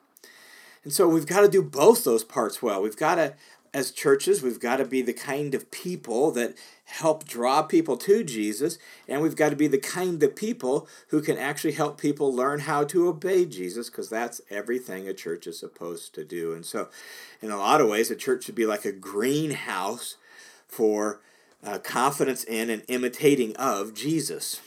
And 0.84 0.94
so 0.94 1.08
we've 1.08 1.26
got 1.26 1.42
to 1.42 1.50
do 1.50 1.62
both 1.62 2.04
those 2.04 2.24
parts 2.24 2.62
well. 2.62 2.82
We've 2.82 2.96
got 2.96 3.16
to, 3.16 3.34
as 3.74 3.92
churches, 3.92 4.42
we've 4.42 4.60
got 4.60 4.78
to 4.78 4.86
be 4.86 5.02
the 5.02 5.14
kind 5.14 5.54
of 5.54 5.70
people 5.72 6.32
that 6.32 6.56
help 6.86 7.26
draw 7.26 7.62
people 7.62 7.98
to 7.98 8.24
Jesus, 8.24 8.78
and 9.08 9.22
we've 9.22 9.36
got 9.36 9.50
to 9.50 9.56
be 9.56 9.68
the 9.68 9.78
kind 9.78 10.22
of 10.24 10.36
people 10.36 10.88
who 11.10 11.22
can 11.22 11.38
actually 11.38 11.74
help 11.74 12.00
people 12.00 12.34
learn 12.34 12.62
how 12.62 12.84
to 12.86 13.08
obey 13.08 13.46
Jesus, 13.46 13.90
because 13.90 14.10
that's 14.10 14.42
everything 14.50 15.08
a 15.08 15.14
church 15.14 15.48
is 15.48 15.60
supposed 15.60 16.14
to 16.16 16.24
do. 16.24 16.54
And 16.54 16.66
so, 16.66 16.90
in 17.42 17.52
a 17.52 17.58
lot 17.58 17.82
of 17.82 17.90
ways, 17.90 18.10
a 18.10 18.16
church 18.16 18.46
should 18.46 18.56
be 18.56 18.66
like 18.66 18.86
a 18.86 18.92
greenhouse 18.92 20.16
for 20.68 21.22
uh, 21.64 21.80
confidence 21.80 22.44
in 22.44 22.70
and 22.70 22.84
imitating 22.88 23.56
of 23.58 23.94
Jesus. 23.94 24.62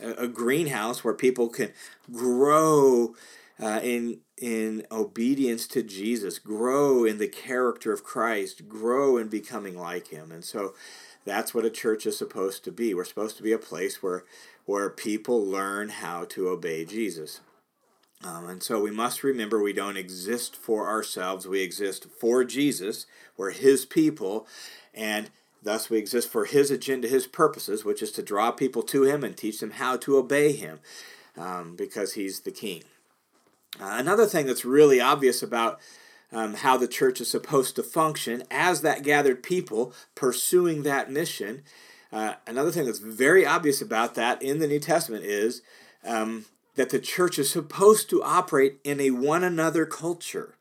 A, 0.00 0.24
a 0.24 0.28
greenhouse 0.28 1.02
where 1.02 1.14
people 1.14 1.48
can 1.48 1.72
grow 2.12 3.14
uh, 3.62 3.80
in 3.82 4.20
in 4.36 4.84
obedience 4.90 5.68
to 5.68 5.82
Jesus, 5.82 6.38
grow 6.38 7.04
in 7.04 7.18
the 7.18 7.28
character 7.28 7.92
of 7.92 8.02
Christ, 8.02 8.68
grow 8.68 9.16
in 9.16 9.28
becoming 9.28 9.78
like 9.78 10.08
Him, 10.08 10.32
and 10.32 10.44
so 10.44 10.74
that's 11.24 11.54
what 11.54 11.64
a 11.64 11.70
church 11.70 12.04
is 12.04 12.18
supposed 12.18 12.64
to 12.64 12.72
be. 12.72 12.92
We're 12.92 13.04
supposed 13.04 13.36
to 13.36 13.42
be 13.42 13.52
a 13.52 13.58
place 13.58 14.02
where 14.02 14.24
where 14.64 14.90
people 14.90 15.44
learn 15.44 15.88
how 15.88 16.24
to 16.26 16.48
obey 16.48 16.84
Jesus. 16.84 17.40
Um, 18.24 18.48
and 18.48 18.62
so 18.62 18.80
we 18.80 18.92
must 18.92 19.24
remember 19.24 19.60
we 19.60 19.72
don't 19.72 19.96
exist 19.96 20.54
for 20.54 20.88
ourselves. 20.88 21.48
We 21.48 21.60
exist 21.60 22.06
for 22.20 22.44
Jesus. 22.44 23.06
We're 23.36 23.50
His 23.50 23.84
people. 23.84 24.46
And 24.94 25.30
Thus, 25.62 25.88
we 25.88 25.98
exist 25.98 26.28
for 26.28 26.44
His 26.44 26.70
agenda, 26.70 27.06
His 27.06 27.26
purposes, 27.26 27.84
which 27.84 28.02
is 28.02 28.10
to 28.12 28.22
draw 28.22 28.50
people 28.50 28.82
to 28.84 29.04
Him 29.04 29.22
and 29.22 29.36
teach 29.36 29.60
them 29.60 29.72
how 29.72 29.96
to 29.98 30.16
obey 30.16 30.52
Him 30.52 30.80
um, 31.36 31.76
because 31.76 32.14
He's 32.14 32.40
the 32.40 32.50
King. 32.50 32.82
Uh, 33.80 33.96
another 33.98 34.26
thing 34.26 34.46
that's 34.46 34.64
really 34.64 35.00
obvious 35.00 35.42
about 35.42 35.80
um, 36.32 36.54
how 36.54 36.76
the 36.76 36.88
church 36.88 37.20
is 37.20 37.30
supposed 37.30 37.76
to 37.76 37.82
function 37.82 38.42
as 38.50 38.80
that 38.80 39.02
gathered 39.02 39.42
people 39.42 39.92
pursuing 40.14 40.82
that 40.82 41.10
mission. 41.10 41.62
Uh, 42.12 42.34
another 42.46 42.70
thing 42.70 42.86
that's 42.86 42.98
very 42.98 43.46
obvious 43.46 43.80
about 43.80 44.14
that 44.14 44.42
in 44.42 44.58
the 44.58 44.66
New 44.66 44.80
Testament 44.80 45.24
is 45.24 45.62
um, 46.04 46.46
that 46.74 46.90
the 46.90 46.98
church 46.98 47.38
is 47.38 47.50
supposed 47.50 48.08
to 48.10 48.22
operate 48.22 48.78
in 48.84 49.00
a 49.00 49.10
one 49.10 49.44
another 49.44 49.86
culture. 49.86 50.56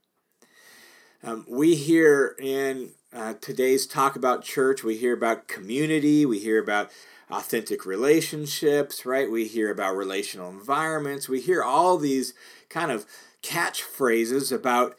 Um, 1.24 1.46
we 1.48 1.76
hear 1.76 2.36
in 2.40 2.92
uh, 3.14 3.36
today's 3.42 3.86
talk 3.86 4.16
about 4.16 4.44
church, 4.44 4.84
we 4.84 4.98
hear 4.98 5.14
about 5.14 5.48
community, 5.48 6.26
we 6.26 6.40
hear 6.40 6.62
about 6.62 6.90
authentic 7.32 7.86
relationships, 7.86 9.06
right? 9.06 9.30
We 9.30 9.48
hear 9.48 9.72
about 9.72 9.96
relational 9.96 10.50
environments. 10.50 11.30
We 11.30 11.42
hear 11.42 11.64
all 11.64 11.98
these 11.98 12.34
kind 12.70 12.92
of 12.92 13.06
catchphrases 13.42 14.52
about 14.52 14.96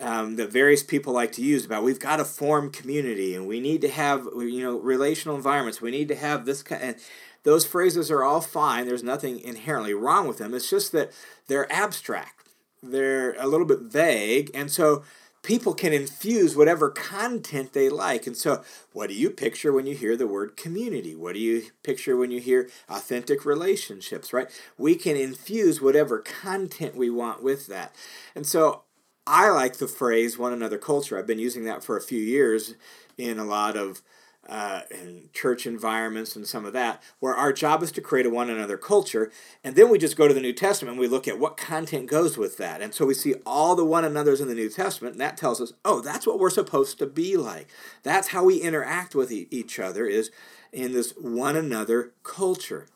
um, 0.00 0.36
that 0.36 0.52
various 0.52 0.82
people 0.82 1.12
like 1.12 1.32
to 1.32 1.42
use 1.42 1.64
about 1.64 1.82
we've 1.82 1.98
got 1.98 2.16
to 2.16 2.24
form 2.24 2.70
community 2.70 3.34
and 3.34 3.46
we 3.46 3.60
need 3.60 3.80
to 3.80 3.88
have 3.88 4.28
you 4.36 4.62
know 4.62 4.78
relational 4.78 5.36
environments. 5.36 5.80
We 5.80 5.90
need 5.90 6.08
to 6.08 6.16
have 6.16 6.44
this 6.44 6.62
kind. 6.62 6.82
And 6.82 6.96
those 7.44 7.64
phrases 7.64 8.10
are 8.10 8.22
all 8.22 8.40
fine. 8.40 8.86
There's 8.86 9.02
nothing 9.02 9.38
inherently 9.40 9.94
wrong 9.94 10.26
with 10.26 10.38
them. 10.38 10.52
It's 10.52 10.68
just 10.68 10.92
that 10.92 11.12
they're 11.46 11.72
abstract. 11.72 12.48
They're 12.82 13.34
a 13.38 13.46
little 13.46 13.66
bit 13.66 13.80
vague, 13.80 14.50
and 14.52 14.70
so 14.70 15.02
people 15.46 15.74
can 15.74 15.92
infuse 15.92 16.56
whatever 16.56 16.90
content 16.90 17.72
they 17.72 17.88
like. 17.88 18.26
And 18.26 18.36
so, 18.36 18.64
what 18.92 19.08
do 19.08 19.14
you 19.14 19.30
picture 19.30 19.72
when 19.72 19.86
you 19.86 19.94
hear 19.94 20.16
the 20.16 20.26
word 20.26 20.56
community? 20.56 21.14
What 21.14 21.34
do 21.34 21.38
you 21.38 21.62
picture 21.84 22.16
when 22.16 22.32
you 22.32 22.40
hear 22.40 22.68
authentic 22.88 23.44
relationships, 23.46 24.32
right? 24.32 24.50
We 24.76 24.96
can 24.96 25.16
infuse 25.16 25.80
whatever 25.80 26.18
content 26.18 26.96
we 26.96 27.10
want 27.10 27.44
with 27.44 27.68
that. 27.68 27.94
And 28.34 28.44
so, 28.44 28.82
I 29.24 29.50
like 29.50 29.76
the 29.76 29.88
phrase 29.88 30.36
one 30.36 30.52
another 30.52 30.78
culture. 30.78 31.16
I've 31.16 31.26
been 31.26 31.38
using 31.38 31.64
that 31.64 31.84
for 31.84 31.96
a 31.96 32.02
few 32.02 32.20
years 32.20 32.74
in 33.16 33.38
a 33.38 33.44
lot 33.44 33.76
of 33.76 34.02
uh, 34.48 34.82
and 34.90 35.32
church 35.32 35.66
environments 35.66 36.36
and 36.36 36.46
some 36.46 36.64
of 36.64 36.72
that, 36.72 37.02
where 37.20 37.34
our 37.34 37.52
job 37.52 37.82
is 37.82 37.92
to 37.92 38.00
create 38.00 38.26
a 38.26 38.30
one 38.30 38.50
another 38.50 38.76
culture. 38.76 39.30
And 39.64 39.76
then 39.76 39.88
we 39.88 39.98
just 39.98 40.16
go 40.16 40.28
to 40.28 40.34
the 40.34 40.40
New 40.40 40.52
Testament 40.52 40.92
and 40.92 41.00
we 41.00 41.08
look 41.08 41.26
at 41.26 41.38
what 41.38 41.56
content 41.56 42.08
goes 42.08 42.38
with 42.38 42.56
that. 42.58 42.80
And 42.80 42.94
so 42.94 43.06
we 43.06 43.14
see 43.14 43.34
all 43.44 43.74
the 43.74 43.84
one 43.84 44.04
another's 44.04 44.40
in 44.40 44.48
the 44.48 44.54
New 44.54 44.68
Testament, 44.68 45.14
and 45.14 45.20
that 45.20 45.36
tells 45.36 45.60
us, 45.60 45.72
oh, 45.84 46.00
that's 46.00 46.26
what 46.26 46.38
we're 46.38 46.50
supposed 46.50 46.98
to 46.98 47.06
be 47.06 47.36
like. 47.36 47.68
That's 48.02 48.28
how 48.28 48.44
we 48.44 48.60
interact 48.60 49.14
with 49.14 49.32
e- 49.32 49.48
each 49.50 49.78
other, 49.78 50.06
is 50.06 50.30
in 50.72 50.92
this 50.92 51.12
one 51.12 51.56
another 51.56 52.12
culture. 52.22 52.86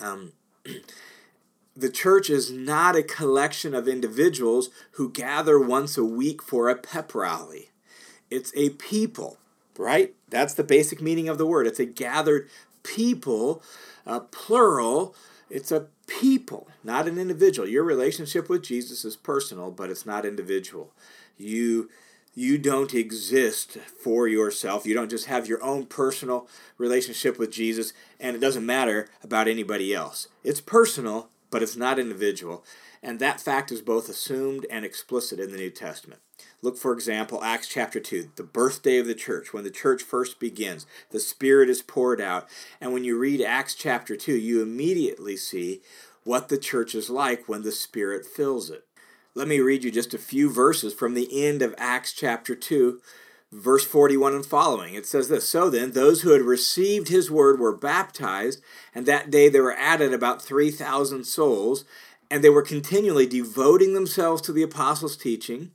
Um, 0.00 0.32
the 1.76 1.90
church 1.90 2.28
is 2.28 2.50
not 2.50 2.96
a 2.96 3.02
collection 3.02 3.74
of 3.74 3.88
individuals 3.88 4.70
who 4.92 5.10
gather 5.10 5.58
once 5.58 5.96
a 5.96 6.04
week 6.04 6.42
for 6.42 6.68
a 6.68 6.76
pep 6.76 7.14
rally. 7.14 7.70
It's 8.30 8.52
a 8.56 8.70
people 8.70 9.38
right? 9.78 10.14
That's 10.28 10.54
the 10.54 10.64
basic 10.64 11.00
meaning 11.00 11.28
of 11.28 11.38
the 11.38 11.46
word. 11.46 11.66
It's 11.66 11.80
a 11.80 11.84
gathered 11.84 12.48
people, 12.82 13.62
a 14.06 14.20
plural. 14.20 15.14
It's 15.50 15.70
a 15.72 15.86
people, 16.06 16.68
not 16.82 17.06
an 17.06 17.18
individual. 17.18 17.68
Your 17.68 17.84
relationship 17.84 18.48
with 18.48 18.62
Jesus 18.62 19.04
is 19.04 19.16
personal, 19.16 19.70
but 19.70 19.90
it's 19.90 20.06
not 20.06 20.24
individual. 20.24 20.92
You 21.36 21.90
you 22.34 22.56
don't 22.56 22.94
exist 22.94 23.76
for 23.76 24.26
yourself. 24.26 24.86
You 24.86 24.94
don't 24.94 25.10
just 25.10 25.26
have 25.26 25.46
your 25.46 25.62
own 25.62 25.84
personal 25.84 26.48
relationship 26.78 27.38
with 27.38 27.52
Jesus 27.52 27.92
and 28.18 28.34
it 28.34 28.38
doesn't 28.38 28.64
matter 28.64 29.08
about 29.22 29.48
anybody 29.48 29.92
else. 29.92 30.28
It's 30.42 30.60
personal, 30.60 31.28
but 31.50 31.62
it's 31.62 31.76
not 31.76 31.98
individual. 31.98 32.64
And 33.02 33.18
that 33.18 33.40
fact 33.40 33.70
is 33.70 33.82
both 33.82 34.08
assumed 34.08 34.64
and 34.70 34.84
explicit 34.84 35.40
in 35.40 35.50
the 35.50 35.58
New 35.58 35.70
Testament. 35.70 36.22
Look, 36.62 36.78
for 36.78 36.92
example, 36.92 37.42
Acts 37.42 37.66
chapter 37.66 37.98
2, 37.98 38.30
the 38.36 38.44
birthday 38.44 38.98
of 38.98 39.06
the 39.06 39.16
church, 39.16 39.52
when 39.52 39.64
the 39.64 39.70
church 39.70 40.00
first 40.00 40.38
begins. 40.38 40.86
The 41.10 41.18
Spirit 41.18 41.68
is 41.68 41.82
poured 41.82 42.20
out. 42.20 42.48
And 42.80 42.92
when 42.92 43.02
you 43.02 43.18
read 43.18 43.40
Acts 43.40 43.74
chapter 43.74 44.14
2, 44.14 44.36
you 44.36 44.62
immediately 44.62 45.36
see 45.36 45.80
what 46.22 46.48
the 46.48 46.56
church 46.56 46.94
is 46.94 47.10
like 47.10 47.48
when 47.48 47.62
the 47.62 47.72
Spirit 47.72 48.24
fills 48.24 48.70
it. 48.70 48.86
Let 49.34 49.48
me 49.48 49.58
read 49.58 49.82
you 49.82 49.90
just 49.90 50.14
a 50.14 50.18
few 50.18 50.48
verses 50.48 50.94
from 50.94 51.14
the 51.14 51.44
end 51.44 51.62
of 51.62 51.74
Acts 51.78 52.12
chapter 52.12 52.54
2, 52.54 53.00
verse 53.50 53.84
41 53.84 54.32
and 54.32 54.46
following. 54.46 54.94
It 54.94 55.06
says 55.06 55.28
this 55.28 55.48
So 55.48 55.68
then, 55.68 55.90
those 55.92 56.22
who 56.22 56.30
had 56.30 56.42
received 56.42 57.08
his 57.08 57.28
word 57.28 57.58
were 57.58 57.76
baptized, 57.76 58.62
and 58.94 59.04
that 59.06 59.32
day 59.32 59.48
there 59.48 59.64
were 59.64 59.76
added 59.76 60.14
about 60.14 60.40
3,000 60.40 61.24
souls, 61.24 61.84
and 62.30 62.44
they 62.44 62.50
were 62.50 62.62
continually 62.62 63.26
devoting 63.26 63.94
themselves 63.94 64.40
to 64.42 64.52
the 64.52 64.62
apostles' 64.62 65.16
teaching 65.16 65.72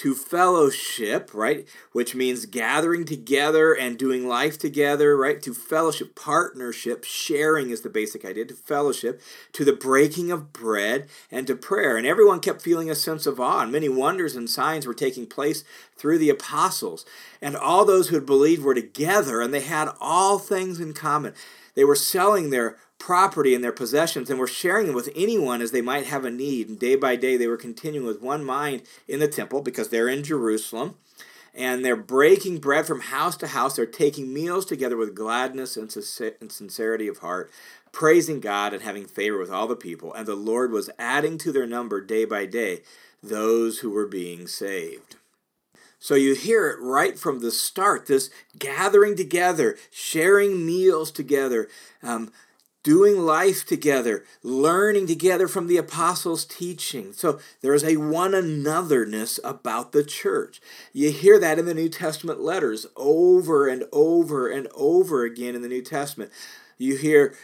to 0.00 0.14
fellowship, 0.14 1.30
right? 1.34 1.68
Which 1.92 2.14
means 2.14 2.46
gathering 2.46 3.04
together 3.04 3.74
and 3.74 3.98
doing 3.98 4.26
life 4.26 4.56
together, 4.56 5.14
right? 5.14 5.42
To 5.42 5.52
fellowship, 5.52 6.14
partnership, 6.14 7.04
sharing 7.04 7.68
is 7.68 7.82
the 7.82 7.90
basic 7.90 8.24
idea, 8.24 8.46
to 8.46 8.54
fellowship, 8.54 9.20
to 9.52 9.62
the 9.62 9.74
breaking 9.74 10.32
of 10.32 10.54
bread, 10.54 11.06
and 11.30 11.46
to 11.46 11.54
prayer. 11.54 11.98
And 11.98 12.06
everyone 12.06 12.40
kept 12.40 12.62
feeling 12.62 12.88
a 12.88 12.94
sense 12.94 13.26
of 13.26 13.38
awe, 13.38 13.60
and 13.60 13.72
many 13.72 13.90
wonders 13.90 14.36
and 14.36 14.48
signs 14.48 14.86
were 14.86 14.94
taking 14.94 15.26
place 15.26 15.64
through 15.98 16.16
the 16.16 16.30
apostles. 16.30 17.04
And 17.42 17.54
all 17.54 17.84
those 17.84 18.08
who 18.08 18.14
had 18.14 18.24
believed 18.24 18.62
were 18.62 18.72
together, 18.72 19.42
and 19.42 19.52
they 19.52 19.60
had 19.60 19.90
all 20.00 20.38
things 20.38 20.80
in 20.80 20.94
common. 20.94 21.34
They 21.74 21.84
were 21.84 21.94
selling 21.94 22.48
their 22.48 22.78
property 23.00 23.54
and 23.54 23.64
their 23.64 23.72
possessions 23.72 24.30
and 24.30 24.38
were 24.38 24.46
sharing 24.46 24.86
them 24.86 24.94
with 24.94 25.08
anyone 25.16 25.60
as 25.60 25.72
they 25.72 25.80
might 25.80 26.06
have 26.06 26.24
a 26.24 26.30
need. 26.30 26.68
And 26.68 26.78
day 26.78 26.94
by 26.94 27.16
day, 27.16 27.36
they 27.36 27.48
were 27.48 27.56
continuing 27.56 28.06
with 28.06 28.22
one 28.22 28.44
mind 28.44 28.82
in 29.08 29.18
the 29.18 29.26
temple 29.26 29.62
because 29.62 29.88
they're 29.88 30.08
in 30.08 30.22
Jerusalem. 30.22 30.94
And 31.52 31.84
they're 31.84 31.96
breaking 31.96 32.58
bread 32.58 32.86
from 32.86 33.00
house 33.00 33.36
to 33.38 33.48
house. 33.48 33.74
They're 33.74 33.86
taking 33.86 34.32
meals 34.32 34.64
together 34.64 34.96
with 34.96 35.16
gladness 35.16 35.76
and 35.76 35.90
sincerity 35.90 37.08
of 37.08 37.18
heart, 37.18 37.50
praising 37.90 38.38
God 38.38 38.72
and 38.72 38.82
having 38.82 39.06
favor 39.06 39.38
with 39.38 39.50
all 39.50 39.66
the 39.66 39.74
people. 39.74 40.14
And 40.14 40.28
the 40.28 40.36
Lord 40.36 40.70
was 40.70 40.90
adding 40.96 41.38
to 41.38 41.50
their 41.50 41.66
number 41.66 42.00
day 42.00 42.24
by 42.24 42.46
day 42.46 42.82
those 43.20 43.80
who 43.80 43.90
were 43.90 44.06
being 44.06 44.46
saved. 44.46 45.16
So 45.98 46.14
you 46.14 46.34
hear 46.34 46.68
it 46.68 46.80
right 46.80 47.18
from 47.18 47.40
the 47.40 47.50
start 47.50 48.06
this 48.06 48.30
gathering 48.58 49.16
together, 49.16 49.76
sharing 49.90 50.64
meals 50.64 51.10
together. 51.10 51.68
Um, 52.02 52.32
doing 52.82 53.18
life 53.18 53.66
together, 53.66 54.24
learning 54.42 55.06
together 55.06 55.46
from 55.46 55.66
the 55.66 55.76
apostles' 55.76 56.44
teaching. 56.44 57.12
So 57.12 57.38
there 57.60 57.74
is 57.74 57.84
a 57.84 57.96
one 57.96 58.32
anotherness 58.32 59.38
about 59.44 59.92
the 59.92 60.04
church. 60.04 60.60
You 60.92 61.10
hear 61.10 61.38
that 61.38 61.58
in 61.58 61.66
the 61.66 61.74
New 61.74 61.88
Testament 61.88 62.40
letters 62.40 62.86
over 62.96 63.68
and 63.68 63.84
over 63.92 64.48
and 64.48 64.68
over 64.74 65.24
again 65.24 65.54
in 65.54 65.62
the 65.62 65.68
New 65.68 65.82
Testament. 65.82 66.30
You 66.78 66.96
hear 66.96 67.34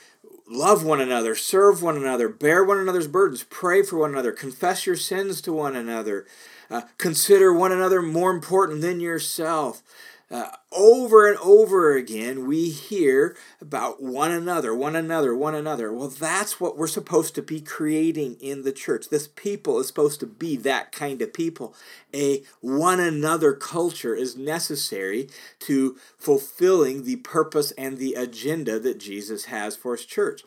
love 0.49 0.85
one 0.85 1.01
another, 1.01 1.35
serve 1.35 1.83
one 1.83 1.97
another, 1.97 2.29
bear 2.29 2.65
one 2.65 2.79
another's 2.79 3.09
burdens, 3.09 3.45
pray 3.45 3.83
for 3.83 3.99
one 3.99 4.11
another, 4.11 4.33
confess 4.33 4.87
your 4.87 4.97
sins 4.97 5.41
to 5.43 5.53
one 5.53 5.77
another, 5.77 6.27
uh, 6.71 6.83
consider 6.99 7.53
one 7.53 7.73
another 7.73 8.01
more 8.01 8.31
important 8.31 8.81
than 8.81 9.01
yourself. 9.01 9.83
Uh, 10.29 10.49
over 10.73 11.29
and 11.29 11.39
over 11.39 11.97
again, 11.97 12.49
we 12.49 12.69
hear 12.69 13.37
about 13.61 14.03
one 14.03 14.33
another, 14.33 14.75
one 14.75 14.97
another, 14.97 15.37
one 15.37 15.55
another. 15.55 15.93
Well, 15.93 16.09
that's 16.09 16.59
what 16.59 16.77
we're 16.77 16.89
supposed 16.89 17.37
to 17.37 17.43
be 17.43 17.61
creating 17.61 18.37
in 18.41 18.63
the 18.63 18.73
church. 18.73 19.09
This 19.09 19.29
people 19.29 19.79
is 19.79 19.87
supposed 19.87 20.19
to 20.21 20.27
be 20.27 20.57
that 20.57 20.91
kind 20.91 21.23
of 21.23 21.33
people. 21.33 21.77
A 22.13 22.43
one 22.61 22.99
another 22.99 23.53
culture 23.53 24.17
is 24.17 24.37
necessary 24.37 25.29
to 25.61 25.97
fulfilling 26.19 27.05
the 27.05 27.17
purpose 27.17 27.71
and 27.73 27.97
the 27.97 28.15
agenda 28.15 28.81
that 28.81 28.99
Jesus 28.99 29.45
has 29.45 29.77
for 29.77 29.95
his 29.95 30.05
church. 30.05 30.43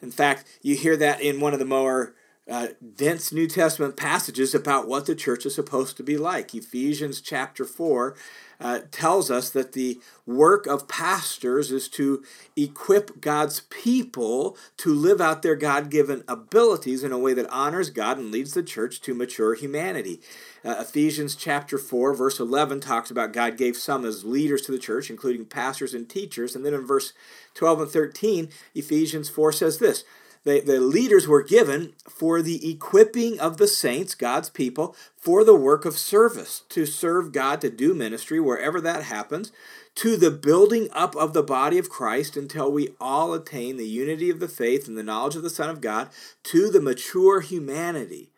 In 0.00 0.12
fact, 0.12 0.46
you 0.62 0.76
hear 0.76 0.96
that 0.96 1.20
in 1.20 1.40
one 1.40 1.52
of 1.52 1.58
the 1.58 1.64
more 1.64 2.14
uh, 2.50 2.68
dense 2.96 3.32
New 3.32 3.46
Testament 3.46 3.96
passages 3.96 4.54
about 4.54 4.86
what 4.86 5.06
the 5.06 5.14
church 5.14 5.46
is 5.46 5.54
supposed 5.54 5.96
to 5.96 6.02
be 6.02 6.18
like. 6.18 6.54
Ephesians 6.54 7.22
chapter 7.22 7.64
4 7.64 8.14
uh, 8.60 8.80
tells 8.90 9.30
us 9.30 9.48
that 9.50 9.72
the 9.72 9.98
work 10.26 10.66
of 10.66 10.86
pastors 10.86 11.72
is 11.72 11.88
to 11.88 12.22
equip 12.54 13.20
God's 13.20 13.60
people 13.60 14.58
to 14.76 14.92
live 14.92 15.22
out 15.22 15.42
their 15.42 15.56
God 15.56 15.90
given 15.90 16.22
abilities 16.28 17.02
in 17.02 17.12
a 17.12 17.18
way 17.18 17.32
that 17.32 17.48
honors 17.50 17.88
God 17.88 18.18
and 18.18 18.30
leads 18.30 18.52
the 18.52 18.62
church 18.62 19.00
to 19.02 19.14
mature 19.14 19.54
humanity. 19.54 20.20
Uh, 20.62 20.76
Ephesians 20.80 21.36
chapter 21.36 21.78
4, 21.78 22.14
verse 22.14 22.38
11 22.38 22.80
talks 22.80 23.10
about 23.10 23.32
God 23.32 23.56
gave 23.56 23.76
some 23.76 24.04
as 24.04 24.24
leaders 24.24 24.62
to 24.62 24.72
the 24.72 24.78
church, 24.78 25.08
including 25.08 25.46
pastors 25.46 25.94
and 25.94 26.08
teachers. 26.08 26.54
And 26.54 26.64
then 26.64 26.74
in 26.74 26.86
verse 26.86 27.14
12 27.54 27.80
and 27.82 27.90
13, 27.90 28.48
Ephesians 28.74 29.30
4 29.30 29.52
says 29.52 29.78
this 29.78 30.04
the, 30.44 30.60
the 30.60 30.80
leaders 30.80 31.26
were 31.26 31.42
given 31.42 31.94
for 32.08 32.42
the 32.42 32.70
equipping 32.70 33.40
of 33.40 33.56
the 33.56 33.66
saints, 33.66 34.14
God's 34.14 34.50
people, 34.50 34.94
for 35.16 35.42
the 35.42 35.54
work 35.54 35.84
of 35.84 35.98
service, 35.98 36.62
to 36.68 36.84
serve 36.86 37.32
God, 37.32 37.60
to 37.62 37.70
do 37.70 37.94
ministry 37.94 38.38
wherever 38.38 38.80
that 38.80 39.04
happens, 39.04 39.52
to 39.96 40.16
the 40.16 40.30
building 40.30 40.88
up 40.92 41.16
of 41.16 41.32
the 41.32 41.42
body 41.42 41.78
of 41.78 41.88
Christ 41.88 42.36
until 42.36 42.70
we 42.70 42.90
all 43.00 43.32
attain 43.32 43.76
the 43.76 43.88
unity 43.88 44.28
of 44.28 44.40
the 44.40 44.48
faith 44.48 44.86
and 44.86 44.98
the 44.98 45.02
knowledge 45.02 45.36
of 45.36 45.42
the 45.42 45.50
Son 45.50 45.70
of 45.70 45.80
God, 45.80 46.10
to 46.44 46.70
the 46.70 46.80
mature 46.80 47.40
humanity, 47.40 48.30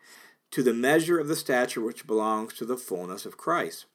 to 0.51 0.63
the 0.63 0.73
measure 0.73 1.19
of 1.19 1.27
the 1.27 1.35
stature 1.35 1.81
which 1.81 2.07
belongs 2.07 2.53
to 2.53 2.65
the 2.65 2.77
fullness 2.77 3.25
of 3.25 3.37
Christ. 3.37 3.85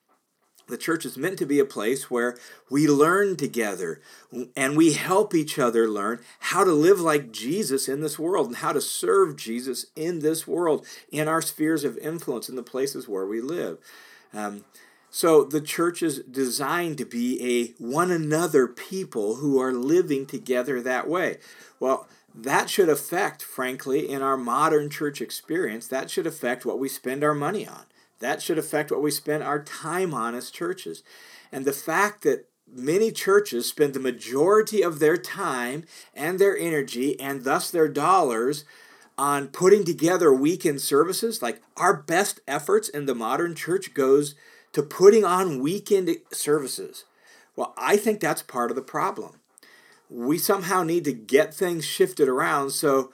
The 0.72 0.78
church 0.78 1.04
is 1.04 1.18
meant 1.18 1.36
to 1.36 1.44
be 1.44 1.58
a 1.58 1.66
place 1.66 2.10
where 2.10 2.34
we 2.70 2.88
learn 2.88 3.36
together 3.36 4.00
and 4.56 4.74
we 4.74 4.94
help 4.94 5.34
each 5.34 5.58
other 5.58 5.86
learn 5.86 6.20
how 6.40 6.64
to 6.64 6.72
live 6.72 6.98
like 6.98 7.30
Jesus 7.30 7.90
in 7.90 8.00
this 8.00 8.18
world 8.18 8.46
and 8.46 8.56
how 8.56 8.72
to 8.72 8.80
serve 8.80 9.36
Jesus 9.36 9.84
in 9.94 10.20
this 10.20 10.46
world, 10.46 10.86
in 11.10 11.28
our 11.28 11.42
spheres 11.42 11.84
of 11.84 11.98
influence, 11.98 12.48
in 12.48 12.56
the 12.56 12.62
places 12.62 13.06
where 13.06 13.26
we 13.26 13.42
live. 13.42 13.76
Um, 14.32 14.64
so 15.10 15.44
the 15.44 15.60
church 15.60 16.02
is 16.02 16.20
designed 16.20 16.96
to 16.96 17.04
be 17.04 17.38
a 17.44 17.74
one 17.76 18.10
another 18.10 18.66
people 18.66 19.34
who 19.34 19.60
are 19.60 19.74
living 19.74 20.24
together 20.24 20.80
that 20.80 21.06
way. 21.06 21.36
Well, 21.80 22.08
that 22.34 22.70
should 22.70 22.88
affect, 22.88 23.42
frankly, 23.42 24.08
in 24.08 24.22
our 24.22 24.38
modern 24.38 24.88
church 24.88 25.20
experience, 25.20 25.86
that 25.88 26.10
should 26.10 26.26
affect 26.26 26.64
what 26.64 26.78
we 26.78 26.88
spend 26.88 27.22
our 27.22 27.34
money 27.34 27.68
on. 27.68 27.84
That 28.22 28.40
should 28.40 28.56
affect 28.56 28.92
what 28.92 29.02
we 29.02 29.10
spend 29.10 29.42
our 29.42 29.62
time 29.62 30.14
on 30.14 30.36
as 30.36 30.50
churches. 30.50 31.02
And 31.50 31.64
the 31.64 31.72
fact 31.72 32.22
that 32.22 32.48
many 32.72 33.10
churches 33.10 33.68
spend 33.68 33.94
the 33.94 34.00
majority 34.00 34.80
of 34.80 35.00
their 35.00 35.16
time 35.16 35.84
and 36.14 36.38
their 36.38 36.56
energy 36.56 37.18
and 37.20 37.42
thus 37.42 37.68
their 37.68 37.88
dollars 37.88 38.64
on 39.18 39.48
putting 39.48 39.84
together 39.84 40.32
weekend 40.32 40.80
services 40.80 41.42
like 41.42 41.60
our 41.76 41.94
best 41.94 42.40
efforts 42.46 42.88
in 42.88 43.06
the 43.06 43.14
modern 43.14 43.56
church 43.56 43.92
goes 43.92 44.36
to 44.72 44.82
putting 44.82 45.24
on 45.24 45.60
weekend 45.60 46.08
services. 46.30 47.04
Well 47.56 47.74
i 47.76 47.96
think 47.96 48.20
that's 48.20 48.42
part 48.42 48.70
of 48.70 48.76
the 48.76 48.82
problem. 48.82 49.40
We 50.08 50.38
somehow 50.38 50.84
need 50.84 51.04
to 51.04 51.12
get 51.12 51.52
things 51.52 51.84
shifted 51.84 52.28
around. 52.28 52.70
So 52.70 53.12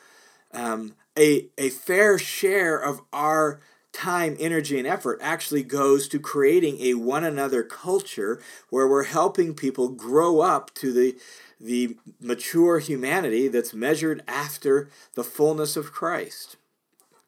um, 0.52 0.94
a, 1.18 1.48
a 1.56 1.70
fair 1.70 2.18
share 2.18 2.76
of 2.76 3.00
our 3.12 3.60
time, 3.92 4.36
energy, 4.38 4.78
and 4.78 4.86
effort 4.86 5.18
actually 5.22 5.62
goes 5.62 6.08
to 6.08 6.18
creating 6.18 6.80
a 6.80 6.94
one 6.94 7.24
another 7.24 7.62
culture 7.62 8.40
where 8.70 8.86
we're 8.86 9.04
helping 9.04 9.54
people 9.54 9.88
grow 9.88 10.40
up 10.40 10.72
to 10.74 10.92
the 10.92 11.18
the 11.60 11.96
mature 12.20 12.78
humanity 12.78 13.48
that's 13.48 13.74
measured 13.74 14.22
after 14.28 14.88
the 15.14 15.24
fullness 15.24 15.76
of 15.76 15.92
Christ. 15.92 16.56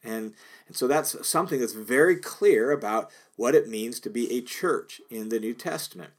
And, 0.03 0.35
and 0.67 0.77
so 0.77 0.87
that's 0.87 1.27
something 1.27 1.61
that's 1.61 1.73
very 1.73 2.17
clear 2.17 2.71
about 2.71 3.11
what 3.37 3.55
it 3.55 3.69
means 3.69 4.01
to 4.01 4.11
be 4.11 4.31
a 4.33 4.41
church 4.41 5.01
in 5.11 5.29
the 5.29 5.41
New 5.41 5.53
Testament. 5.53 6.13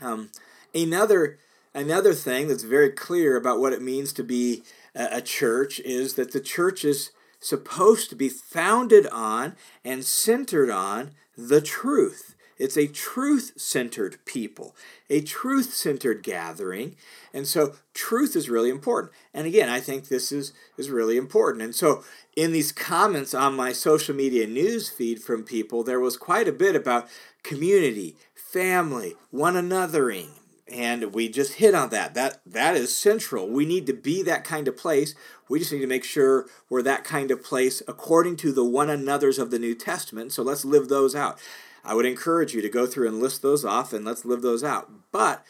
Um, 0.00 0.30
another, 0.74 1.38
another 1.74 2.14
thing 2.14 2.48
that's 2.48 2.62
very 2.62 2.90
clear 2.90 3.36
about 3.36 3.60
what 3.60 3.72
it 3.72 3.82
means 3.82 4.12
to 4.14 4.22
be 4.22 4.62
a, 4.94 5.18
a 5.18 5.20
church 5.20 5.80
is 5.80 6.14
that 6.14 6.32
the 6.32 6.40
church 6.40 6.84
is 6.84 7.10
supposed 7.44 8.08
to 8.10 8.16
be 8.16 8.28
founded 8.28 9.06
on 9.08 9.54
and 9.84 10.04
centered 10.04 10.70
on 10.70 11.10
the 11.36 11.60
truth. 11.60 12.34
It's 12.56 12.76
a 12.76 12.86
truth 12.86 13.52
centered 13.56 14.16
people, 14.24 14.76
a 15.10 15.20
truth 15.20 15.74
centered 15.74 16.22
gathering. 16.22 16.96
And 17.32 17.46
so 17.46 17.74
truth 17.92 18.36
is 18.36 18.48
really 18.48 18.70
important. 18.70 19.12
And 19.34 19.46
again, 19.46 19.68
I 19.68 19.80
think 19.80 20.08
this 20.08 20.30
is, 20.30 20.52
is 20.78 20.88
really 20.88 21.16
important. 21.16 21.62
And 21.62 21.74
so 21.74 22.04
in 22.36 22.52
these 22.52 22.72
comments 22.72 23.34
on 23.34 23.56
my 23.56 23.72
social 23.72 24.14
media 24.14 24.46
news 24.46 24.88
feed 24.88 25.20
from 25.20 25.42
people, 25.42 25.82
there 25.82 26.00
was 26.00 26.16
quite 26.16 26.46
a 26.46 26.52
bit 26.52 26.76
about 26.76 27.08
community, 27.42 28.16
family, 28.34 29.14
one 29.30 29.54
anothering, 29.54 30.28
and 30.68 31.12
we 31.12 31.28
just 31.28 31.54
hit 31.54 31.74
on 31.74 31.90
that 31.90 32.14
that 32.14 32.40
that 32.46 32.74
is 32.74 32.94
central 32.94 33.48
we 33.48 33.66
need 33.66 33.86
to 33.86 33.92
be 33.92 34.22
that 34.22 34.44
kind 34.44 34.66
of 34.66 34.76
place 34.76 35.14
we 35.48 35.58
just 35.58 35.72
need 35.72 35.80
to 35.80 35.86
make 35.86 36.04
sure 36.04 36.46
we're 36.68 36.82
that 36.82 37.04
kind 37.04 37.30
of 37.30 37.42
place 37.42 37.82
according 37.86 38.36
to 38.36 38.52
the 38.52 38.64
one 38.64 38.90
another's 38.90 39.38
of 39.38 39.50
the 39.50 39.58
new 39.58 39.74
testament. 39.74 40.32
So 40.32 40.42
let's 40.42 40.64
live 40.64 40.88
those 40.88 41.14
out. 41.14 41.38
I 41.84 41.94
would 41.94 42.06
encourage 42.06 42.54
you 42.54 42.62
to 42.62 42.68
go 42.68 42.86
through 42.86 43.08
and 43.08 43.20
list 43.20 43.42
those 43.42 43.64
off 43.64 43.92
and 43.92 44.04
let's 44.04 44.24
live 44.24 44.42
those 44.42 44.64
out. 44.64 44.90
But 45.12 45.44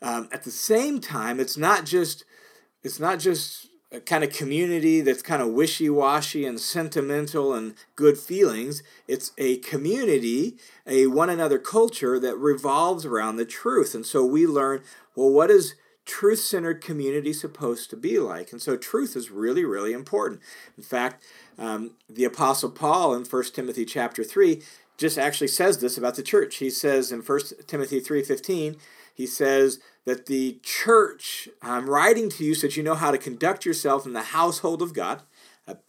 um, 0.00 0.28
at 0.32 0.44
the 0.44 0.50
same 0.50 1.00
time 1.00 1.40
it's 1.40 1.56
not 1.56 1.84
just 1.84 2.24
it's 2.82 3.00
not 3.00 3.18
just 3.18 3.66
a 3.92 4.00
kind 4.00 4.22
of 4.22 4.32
community 4.32 5.00
that's 5.00 5.20
kind 5.20 5.42
of 5.42 5.48
wishy-washy 5.48 6.46
and 6.46 6.60
sentimental 6.60 7.52
and 7.52 7.74
good 7.96 8.16
feelings. 8.16 8.84
It's 9.08 9.32
a 9.36 9.56
community 9.58 10.56
a 10.86 11.08
one 11.08 11.28
another 11.28 11.58
culture 11.58 12.20
that 12.20 12.36
revolves 12.36 13.04
around 13.04 13.36
the 13.36 13.44
truth. 13.44 13.94
And 13.94 14.06
so 14.06 14.24
we 14.24 14.46
learn 14.46 14.82
well 15.16 15.30
what 15.30 15.50
is 15.50 15.74
truth-centered 16.06 16.82
community 16.82 17.32
supposed 17.32 17.90
to 17.90 17.96
be 17.96 18.18
like 18.18 18.52
and 18.52 18.60
so 18.60 18.76
truth 18.76 19.14
is 19.14 19.30
really 19.30 19.64
really 19.64 19.92
important 19.92 20.40
in 20.76 20.82
fact 20.82 21.22
um, 21.58 21.92
the 22.08 22.24
apostle 22.24 22.70
paul 22.70 23.14
in 23.14 23.24
1 23.24 23.44
timothy 23.52 23.84
chapter 23.84 24.24
3 24.24 24.62
just 24.96 25.18
actually 25.18 25.48
says 25.48 25.78
this 25.78 25.96
about 25.96 26.16
the 26.16 26.22
church 26.22 26.56
he 26.56 26.70
says 26.70 27.12
in 27.12 27.20
1 27.20 27.40
timothy 27.66 28.00
3.15 28.00 28.76
he 29.20 29.26
says 29.26 29.80
that 30.06 30.26
the 30.26 30.58
church, 30.62 31.46
I'm 31.60 31.90
writing 31.90 32.30
to 32.30 32.44
you 32.44 32.54
so 32.54 32.66
that 32.66 32.76
you 32.76 32.82
know 32.82 32.94
how 32.94 33.10
to 33.10 33.18
conduct 33.18 33.66
yourself 33.66 34.06
in 34.06 34.14
the 34.14 34.22
household 34.22 34.80
of 34.80 34.94
God, 34.94 35.20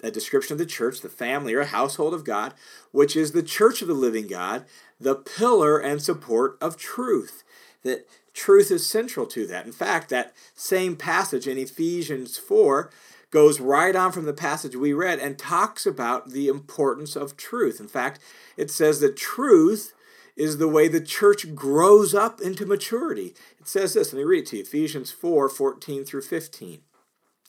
a, 0.04 0.12
description 0.12 0.54
of 0.54 0.60
the 0.60 0.66
church, 0.66 1.00
the 1.00 1.08
family 1.08 1.54
or 1.54 1.64
household 1.64 2.14
of 2.14 2.26
God, 2.26 2.54
which 2.92 3.16
is 3.16 3.32
the 3.32 3.42
church 3.42 3.82
of 3.82 3.88
the 3.88 3.94
living 3.94 4.28
God, 4.28 4.66
the 5.00 5.16
pillar 5.16 5.80
and 5.80 6.02
support 6.02 6.58
of 6.60 6.76
truth. 6.76 7.44
That 7.84 8.06
truth 8.34 8.72
is 8.72 8.88
central 8.88 9.26
to 9.28 9.46
that. 9.48 9.66
In 9.66 9.72
fact, 9.72 10.10
that 10.10 10.34
same 10.56 10.96
passage 10.96 11.48
in 11.48 11.58
Ephesians 11.58 12.38
4 12.38 12.90
goes 13.32 13.60
right 13.60 13.96
on 13.96 14.12
from 14.12 14.26
the 14.26 14.34
passage 14.34 14.76
we 14.76 14.94
read 14.94 15.20
and 15.20 15.38
talks 15.38 15.86
about 15.86 16.32
the 16.32 16.48
importance 16.48 17.16
of 17.16 17.38
truth. 17.38 17.80
In 17.80 17.88
fact, 17.88 18.20
it 18.58 18.70
says 18.70 19.00
that 19.00 19.16
truth 19.16 19.94
is 20.36 20.58
the 20.58 20.68
way 20.68 20.88
the 20.88 21.02
church 21.02 21.56
grows 21.56 22.14
up 22.14 22.42
into 22.42 22.66
maturity. 22.66 23.34
It 23.60 23.68
says 23.68 23.94
this, 23.94 24.14
let 24.14 24.20
me 24.20 24.26
read 24.26 24.44
it 24.44 24.48
to 24.48 24.58
you 24.58 24.64
Ephesians 24.64 25.12
4 25.12 25.50
14 25.50 26.04
through 26.04 26.22
15. 26.22 26.82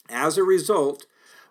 As 0.09 0.37
a 0.37 0.45
result, 0.45 1.07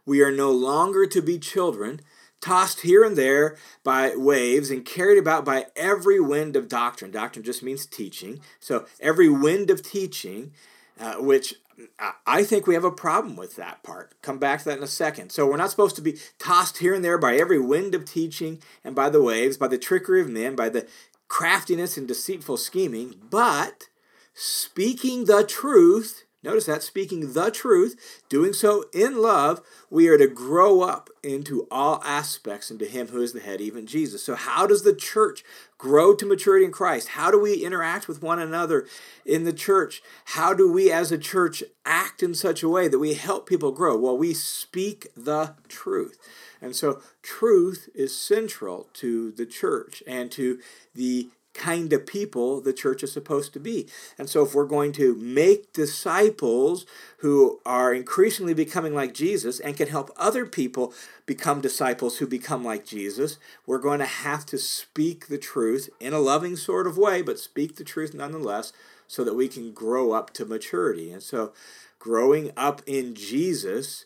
we 0.06 0.22
are 0.22 0.32
no 0.32 0.52
longer 0.52 1.06
to 1.06 1.22
be 1.22 1.40
children, 1.40 2.02
tossed 2.42 2.82
here 2.82 3.04
and 3.04 3.16
there 3.16 3.56
by 3.84 4.16
waves 4.16 4.70
and 4.70 4.86
carried 4.86 5.18
about 5.18 5.46
by 5.46 5.68
every 5.76 6.20
wind 6.20 6.56
of 6.56 6.68
doctrine. 6.68 7.12
Doctrine 7.12 7.46
just 7.46 7.64
means 7.64 7.86
teaching. 7.86 8.42
So, 8.60 8.86
every 9.00 9.30
wind 9.30 9.70
of 9.70 9.84
teaching, 9.84 10.52
uh, 11.00 11.16
which 11.16 11.56
I 12.28 12.44
think 12.44 12.68
we 12.68 12.74
have 12.74 12.84
a 12.84 12.92
problem 12.92 13.36
with 13.36 13.56
that 13.56 13.82
part. 13.82 14.14
Come 14.22 14.38
back 14.38 14.60
to 14.60 14.66
that 14.66 14.78
in 14.78 14.84
a 14.84 14.88
second. 14.88 15.32
So, 15.32 15.48
we're 15.48 15.58
not 15.58 15.70
supposed 15.70 15.96
to 15.96 16.02
be 16.02 16.18
tossed 16.40 16.80
here 16.80 16.94
and 16.94 17.06
there 17.06 17.18
by 17.18 17.36
every 17.36 17.60
wind 17.60 17.96
of 17.96 18.06
teaching 18.06 18.60
and 18.84 18.96
by 18.96 19.10
the 19.10 19.22
waves, 19.22 19.58
by 19.58 19.68
the 19.68 19.78
trickery 19.78 20.22
of 20.22 20.30
men, 20.30 20.56
by 20.56 20.70
the 20.70 20.88
craftiness 21.32 21.96
and 21.96 22.10
deceitful 22.10 22.58
scheming, 22.58 23.16
but 23.30 23.88
speaking 24.34 25.26
the 25.26 25.46
truth 25.46 26.26
Notice 26.44 26.66
that 26.66 26.82
speaking 26.82 27.34
the 27.34 27.52
truth, 27.52 28.24
doing 28.28 28.54
so 28.54 28.86
in 28.94 29.22
love, 29.22 29.62
we 29.92 30.08
are 30.08 30.18
to 30.18 30.28
grow 30.28 30.82
up 30.82 31.12
into 31.22 31.68
all 31.70 32.02
aspects 32.04 32.72
into 32.72 32.86
Him 32.86 33.10
who 33.10 33.22
is 33.22 33.34
the 33.34 33.40
head, 33.40 33.62
even 33.62 33.86
Jesus. 33.86 34.24
So, 34.24 34.34
how 34.34 34.66
does 34.66 34.82
the 34.82 34.96
church 34.96 35.44
grow 35.78 36.16
to 36.16 36.26
maturity 36.26 36.66
in 36.66 36.72
Christ? 36.72 37.10
How 37.10 37.30
do 37.30 37.40
we 37.40 37.64
interact 37.64 38.08
with 38.08 38.24
one 38.24 38.40
another 38.40 38.88
in 39.24 39.44
the 39.44 39.54
church? 39.54 40.02
How 40.26 40.54
do 40.54 40.72
we 40.72 40.92
as 40.92 41.12
a 41.12 41.18
church 41.18 41.64
act 41.86 42.24
in 42.24 42.34
such 42.34 42.64
a 42.64 42.70
way 42.70 42.88
that 42.88 43.00
we 43.00 43.14
help 43.14 43.48
people 43.48 43.72
grow? 43.72 43.96
Well, 43.96 44.18
we 44.18 44.34
speak 44.34 45.10
the 45.16 45.56
truth. 45.68 46.18
And 46.60 46.76
so, 46.76 47.04
truth 47.22 47.88
is 47.94 48.20
central 48.20 48.90
to 48.94 49.32
the 49.32 49.46
church 49.46 50.02
and 50.08 50.32
to 50.32 50.60
the 50.96 51.30
kind 51.54 51.92
of 51.94 52.06
people 52.06 52.62
the 52.62 52.74
church 52.74 53.04
is 53.04 53.12
supposed 53.12 53.54
to 53.54 53.60
be. 53.60 53.88
And 54.18 54.30
so, 54.30 54.44
if 54.44 54.54
we're 54.54 54.66
going 54.66 54.92
to 54.94 55.16
make 55.16 55.74
disciples 55.74 56.86
who 57.18 57.60
are 57.66 57.94
increasingly 57.94 58.54
becoming 58.54 58.94
like 58.94 59.14
Jesus 59.14 59.60
and 59.60 59.78
can 59.78 59.88
help 59.88 60.12
other 60.18 60.46
people 60.46 60.94
become 61.26 61.62
disciples 61.62 62.18
who 62.18 62.28
become 62.28 62.64
like 62.64 62.86
Jesus, 62.86 63.38
we're 63.66 63.80
going 63.80 64.00
to 64.00 64.06
have 64.06 64.46
to 64.48 64.58
speak 64.58 65.28
the 65.28 65.38
truth 65.38 65.90
in 66.00 66.14
a 66.14 66.20
loving 66.20 66.56
sort 66.56 66.88
of 66.88 66.98
way, 66.98 67.22
but 67.22 67.40
speak 67.40 67.76
the 67.76 67.84
truth 67.84 68.14
nonetheless 68.14 68.74
so 69.08 69.24
that 69.24 69.36
we 69.36 69.48
can 69.48 69.74
grow 69.74 70.14
up 70.14 70.32
to 70.34 70.46
maturity. 70.46 71.12
And 71.12 71.22
so, 71.24 71.54
growing 72.00 72.52
up 72.56 72.82
in 72.86 73.16
Jesus. 73.16 74.06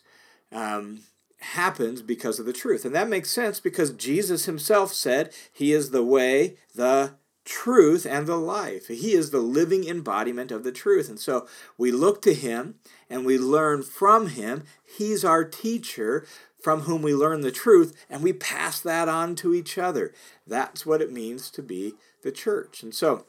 Um, 0.52 1.00
happens 1.38 2.00
because 2.02 2.38
of 2.38 2.46
the 2.46 2.52
truth. 2.52 2.84
And 2.84 2.94
that 2.94 3.08
makes 3.08 3.30
sense 3.30 3.60
because 3.60 3.90
Jesus 3.90 4.46
himself 4.46 4.92
said 4.92 5.32
he 5.52 5.72
is 5.72 5.90
the 5.90 6.02
way, 6.02 6.56
the 6.74 7.12
truth 7.46 8.04
and 8.04 8.26
the 8.26 8.36
life. 8.36 8.88
He 8.88 9.12
is 9.12 9.30
the 9.30 9.38
living 9.38 9.88
embodiment 9.88 10.52
of 10.52 10.64
the 10.64 10.72
truth. 10.72 11.08
And 11.08 11.18
so 11.18 11.46
we 11.78 11.90
look 11.90 12.20
to 12.22 12.34
him 12.34 12.74
and 13.08 13.24
we 13.24 13.38
learn 13.38 13.82
from 13.82 14.28
him. 14.28 14.64
He's 14.84 15.24
our 15.24 15.44
teacher 15.44 16.26
from 16.60 16.82
whom 16.82 17.00
we 17.00 17.14
learn 17.14 17.40
the 17.40 17.52
truth 17.52 17.96
and 18.10 18.22
we 18.22 18.32
pass 18.32 18.80
that 18.80 19.08
on 19.08 19.36
to 19.36 19.54
each 19.54 19.78
other. 19.78 20.12
That's 20.46 20.84
what 20.84 21.00
it 21.00 21.12
means 21.12 21.50
to 21.52 21.62
be 21.62 21.94
the 22.22 22.32
church. 22.32 22.82
And 22.82 22.94
so, 22.94 23.24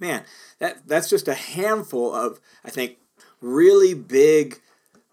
man, 0.00 0.24
that 0.58 0.86
that's 0.86 1.08
just 1.08 1.28
a 1.28 1.34
handful 1.34 2.12
of 2.12 2.40
I 2.64 2.70
think 2.70 2.98
really 3.40 3.94
big 3.94 4.60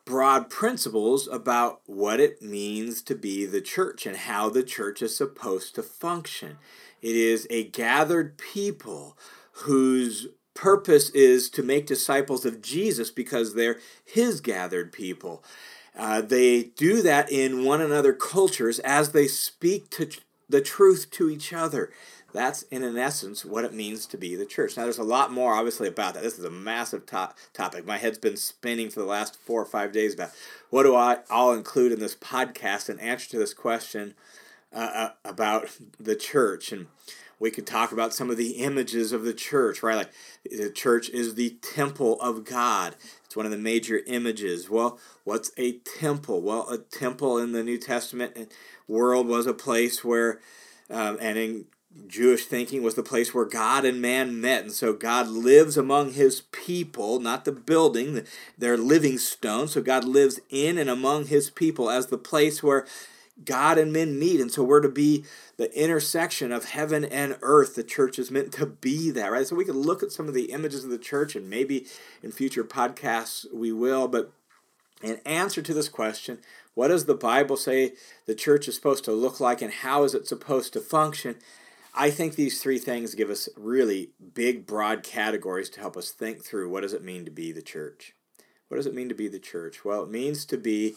broad 0.06 0.50
principles 0.50 1.28
about 1.28 1.82
what 1.86 2.20
it 2.20 2.42
means 2.42 3.02
to 3.04 3.16
be 3.16 3.46
the 3.46 3.62
church 3.62 4.06
and 4.06 4.18
how 4.18 4.50
the 4.50 4.64
church 4.64 5.02
is 5.02 5.16
supposed 5.16 5.76
to 5.76 5.84
function. 5.84 6.58
It 7.04 7.18
is 7.18 7.46
a 7.50 7.66
gathered 7.66 8.38
people 8.38 9.18
whose 9.52 10.28
purpose 10.54 11.10
is 11.10 11.50
to 11.50 11.62
make 11.62 11.86
disciples 11.86 12.46
of 12.46 12.62
Jesus 12.62 13.12
because 13.12 13.54
they're 13.54 13.80
his 14.06 14.40
gathered 14.40 14.94
people. 14.94 15.44
Uh, 15.98 16.22
they 16.22 16.64
do 16.64 17.02
that 17.02 17.30
in 17.30 17.66
one 17.66 17.82
another 17.82 18.14
cultures 18.14 18.80
as 18.80 19.12
they 19.12 19.28
speak 19.28 19.90
to 19.92 20.10
the 20.48 20.62
truth 20.62 21.12
to 21.12 21.30
each 21.30 21.52
other. 21.52 21.92
That's, 22.34 22.64
in 22.64 22.84
an 22.84 22.98
essence, 22.98 23.46
what 23.46 23.66
it 23.66 23.74
means 23.74 24.08
to 24.08 24.18
be 24.18 24.36
the 24.36 24.46
church. 24.46 24.76
Now, 24.76 24.84
there's 24.84 24.98
a 24.98 25.04
lot 25.04 25.32
more, 25.32 25.54
obviously, 25.54 25.88
about 25.88 26.16
that. 26.16 26.24
This 26.24 26.40
is 26.40 26.46
a 26.46 26.50
massive 26.50 27.06
to- 27.08 27.36
topic. 27.54 27.86
My 27.86 27.98
head's 27.98 28.18
been 28.18 28.38
spinning 28.38 28.90
for 28.90 29.02
the 29.02 29.06
last 29.06 29.36
four 29.36 29.62
or 29.62 29.66
five 29.66 29.92
days 29.92 30.16
about 30.16 30.32
what 30.72 30.84
do 30.84 30.96
I 30.96 31.20
all 31.30 31.54
include 31.54 31.92
in 31.92 32.00
this 32.00 32.16
podcast 32.16 32.90
in 32.90 33.00
answer 33.00 33.30
to 33.32 33.38
this 33.38 33.54
question 33.54 34.16
uh, 34.74 34.78
uh, 34.78 35.10
about 35.24 35.70
the 36.00 36.16
church. 36.16 36.72
And 36.72 36.88
we 37.40 37.52
could 37.52 37.68
talk 37.68 37.92
about 37.92 38.14
some 38.14 38.30
of 38.30 38.38
the 38.38 38.52
images 38.52 39.12
of 39.12 39.24
the 39.24 39.34
church 39.34 39.84
right? 39.84 39.96
Like 39.96 40.12
the 40.50 40.70
church 40.70 41.10
is 41.10 41.36
the 41.36 41.58
temple 41.62 42.20
of 42.22 42.46
god. 42.46 42.96
It's 43.26 43.36
one 43.36 43.46
of 43.46 43.52
the 43.52 43.58
major 43.58 44.02
images. 44.08 44.70
Well 44.70 45.00
what's 45.24 45.52
a 45.58 45.74
temple? 46.00 46.42
Well 46.42 46.70
a 46.70 46.78
temple 46.78 47.38
in 47.38 47.52
the 47.52 47.64
new 47.64 47.78
testament 47.78 48.52
world 48.88 49.28
was 49.28 49.46
a 49.46 49.54
place 49.54 50.04
where 50.04 50.40
um, 50.90 51.18
and 51.22 51.38
in 51.38 51.66
Jewish 52.08 52.46
thinking 52.46 52.82
was 52.82 52.96
the 52.96 53.04
place 53.04 53.34
where 53.34 53.46
God 53.46 53.86
and 53.86 54.02
man 54.02 54.42
met. 54.42 54.64
And 54.64 54.72
so 54.72 54.94
God 54.94 55.28
lives 55.28 55.78
among 55.78 56.14
his 56.14 56.42
people, 56.52 57.20
not 57.20 57.46
the 57.46 57.52
building, 57.52 58.26
they're 58.58 58.78
living 58.78 59.18
stones. 59.18 59.74
So 59.74 59.82
God 59.82 60.04
lives 60.04 60.40
in 60.50 60.78
and 60.78 60.90
among 60.90 61.28
his 61.28 61.50
people 61.50 61.90
as 61.90 62.08
the 62.08 62.18
place 62.18 62.64
where 62.64 62.88
God 63.44 63.78
and 63.78 63.92
men 63.92 64.20
meet. 64.20 64.40
And 64.40 64.52
so 64.52 64.64
we're 64.64 64.82
to 64.82 64.90
be 64.90 65.26
the 65.58 65.72
intersection 65.78 66.52
of 66.52 66.66
heaven 66.66 67.04
and 67.04 67.38
earth. 67.42 67.76
The 67.76 67.84
church 67.84 68.20
is 68.20 68.32
meant 68.32 68.54
to 68.54 68.66
be 68.66 69.10
that, 69.12 69.32
right? 69.32 69.48
So 69.48 69.56
we 69.56 69.66
can 69.66 69.78
look 69.78 70.04
at 70.04 70.12
some 70.12 70.28
of 70.28 70.34
the 70.34 70.52
images 70.52 70.84
of 70.84 70.90
the 70.90 70.98
church, 70.98 71.36
and 71.36 71.50
maybe 71.50 71.88
in 72.22 72.32
future 72.32 72.64
podcasts 72.64 73.46
we 73.54 73.72
will. 73.72 74.08
But 74.08 74.32
in 75.02 75.20
answer 75.26 75.62
to 75.62 75.74
this 75.74 75.90
question, 75.90 76.40
what 76.76 76.88
does 76.88 77.06
the 77.06 77.16
Bible 77.16 77.58
say 77.58 77.94
the 78.26 78.36
church 78.36 78.68
is 78.68 78.76
supposed 78.76 79.04
to 79.06 79.12
look 79.12 79.40
like, 79.40 79.62
and 79.62 79.74
how 79.74 80.04
is 80.04 80.14
it 80.14 80.28
supposed 80.28 80.74
to 80.74 80.80
function? 80.80 81.36
I 81.96 82.10
think 82.10 82.36
these 82.36 82.62
three 82.62 82.80
things 82.80 83.14
give 83.14 83.30
us 83.30 83.50
really 83.56 84.10
big, 84.34 84.66
broad 84.66 85.04
categories 85.04 85.70
to 85.72 85.80
help 85.80 85.96
us 85.96 86.10
think 86.10 86.44
through 86.44 86.70
what 86.70 86.82
does 86.82 86.94
it 86.94 87.04
mean 87.04 87.26
to 87.26 87.32
be 87.32 87.52
the 87.52 87.62
church. 87.62 88.14
What 88.68 88.78
does 88.78 88.88
it 88.88 88.96
mean 88.96 89.10
to 89.10 89.16
be 89.16 89.28
the 89.28 89.38
church? 89.38 89.86
Well, 89.86 90.04
it 90.04 90.10
means 90.10 90.46
to 90.46 90.58
be 90.58 90.96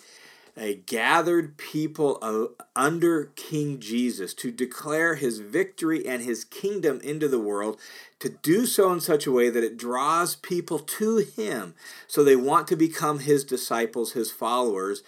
a 0.57 0.75
gathered 0.75 1.59
people 1.59 2.17
of, 2.19 2.53
under 2.75 3.27
King 3.37 3.79
Jesus 3.79 4.33
to 4.35 4.51
declare 4.51 5.17
his 5.17 5.39
victory 5.39 6.07
and 6.07 6.23
his 6.23 6.45
kingdom 6.45 7.01
into 7.03 7.29
the 7.29 7.39
world, 7.39 7.79
to 8.21 8.31
do 8.31 8.65
so 8.65 8.93
in 8.93 9.01
such 9.01 9.27
a 9.27 9.33
way 9.33 9.51
that 9.51 9.65
it 9.65 9.77
draws 9.77 10.37
people 10.37 10.79
to 10.79 11.19
him 11.19 11.75
so 12.07 12.25
they 12.25 12.37
want 12.37 12.67
to 12.69 12.77
become 12.77 13.19
his 13.19 13.45
disciples, 13.45 14.13
his 14.13 14.31
followers. 14.31 15.03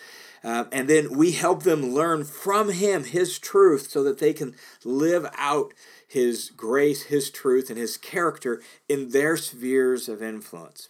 Uh, 0.45 0.65
and 0.71 0.89
then 0.89 1.17
we 1.17 1.33
help 1.33 1.63
them 1.63 1.93
learn 1.95 2.25
from 2.25 2.71
him 2.71 3.05
his 3.05 3.39
truth 3.39 3.91
so 3.91 4.03
that 4.05 4.19
they 4.19 4.33
can 4.33 4.55
live 4.85 5.27
out 5.37 5.73
his 6.07 6.51
grace, 6.51 7.05
his 7.05 7.31
truth, 7.31 7.71
and 7.71 7.79
his 7.79 7.97
character 7.97 8.63
in 8.89 9.11
their 9.11 9.37
spheres 9.37 10.09
of 10.09 10.23
influence. 10.23 10.89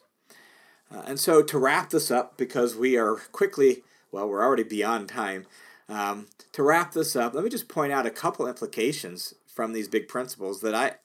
Uh, 0.90 1.02
and 1.06 1.20
so, 1.20 1.42
to 1.42 1.58
wrap 1.58 1.90
this 1.90 2.10
up, 2.10 2.36
because 2.36 2.76
we 2.76 2.96
are 2.96 3.16
quickly 3.32 3.82
well, 4.12 4.28
we're 4.28 4.44
already 4.44 4.62
beyond 4.62 5.08
time. 5.08 5.46
Um, 5.88 6.26
to 6.52 6.62
wrap 6.62 6.92
this 6.92 7.16
up, 7.16 7.34
let 7.34 7.44
me 7.44 7.50
just 7.50 7.68
point 7.68 7.92
out 7.92 8.06
a 8.06 8.10
couple 8.10 8.46
implications 8.46 9.34
from 9.46 9.72
these 9.72 9.88
big 9.88 10.06
principles 10.06 10.60
that 10.60 10.74
I, 10.74 10.96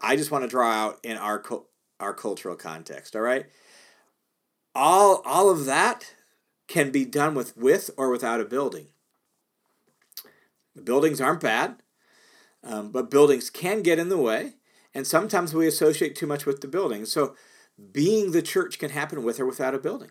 I 0.00 0.16
just 0.16 0.30
want 0.30 0.44
to 0.44 0.48
draw 0.48 0.70
out 0.70 0.98
in 1.02 1.16
our 1.16 1.42
our 2.00 2.14
cultural 2.14 2.54
context. 2.54 3.16
All 3.16 3.22
right, 3.22 3.46
all 4.74 5.22
all 5.26 5.50
of 5.50 5.64
that 5.64 6.14
can 6.68 6.90
be 6.90 7.04
done 7.04 7.34
with 7.34 7.56
with 7.56 7.90
or 7.96 8.10
without 8.10 8.40
a 8.40 8.44
building. 8.44 8.88
The 10.76 10.82
buildings 10.82 11.20
aren't 11.20 11.40
bad, 11.40 11.82
um, 12.62 12.92
but 12.92 13.10
buildings 13.10 13.50
can 13.50 13.82
get 13.82 13.98
in 13.98 14.08
the 14.08 14.16
way, 14.16 14.54
and 14.94 15.06
sometimes 15.06 15.52
we 15.52 15.66
associate 15.66 16.14
too 16.14 16.26
much 16.26 16.46
with 16.46 16.60
the 16.60 16.68
building. 16.68 17.04
So, 17.04 17.34
being 17.92 18.30
the 18.30 18.42
church 18.42 18.78
can 18.78 18.90
happen 18.90 19.24
with 19.24 19.40
or 19.40 19.46
without 19.46 19.74
a 19.74 19.78
building. 19.78 20.10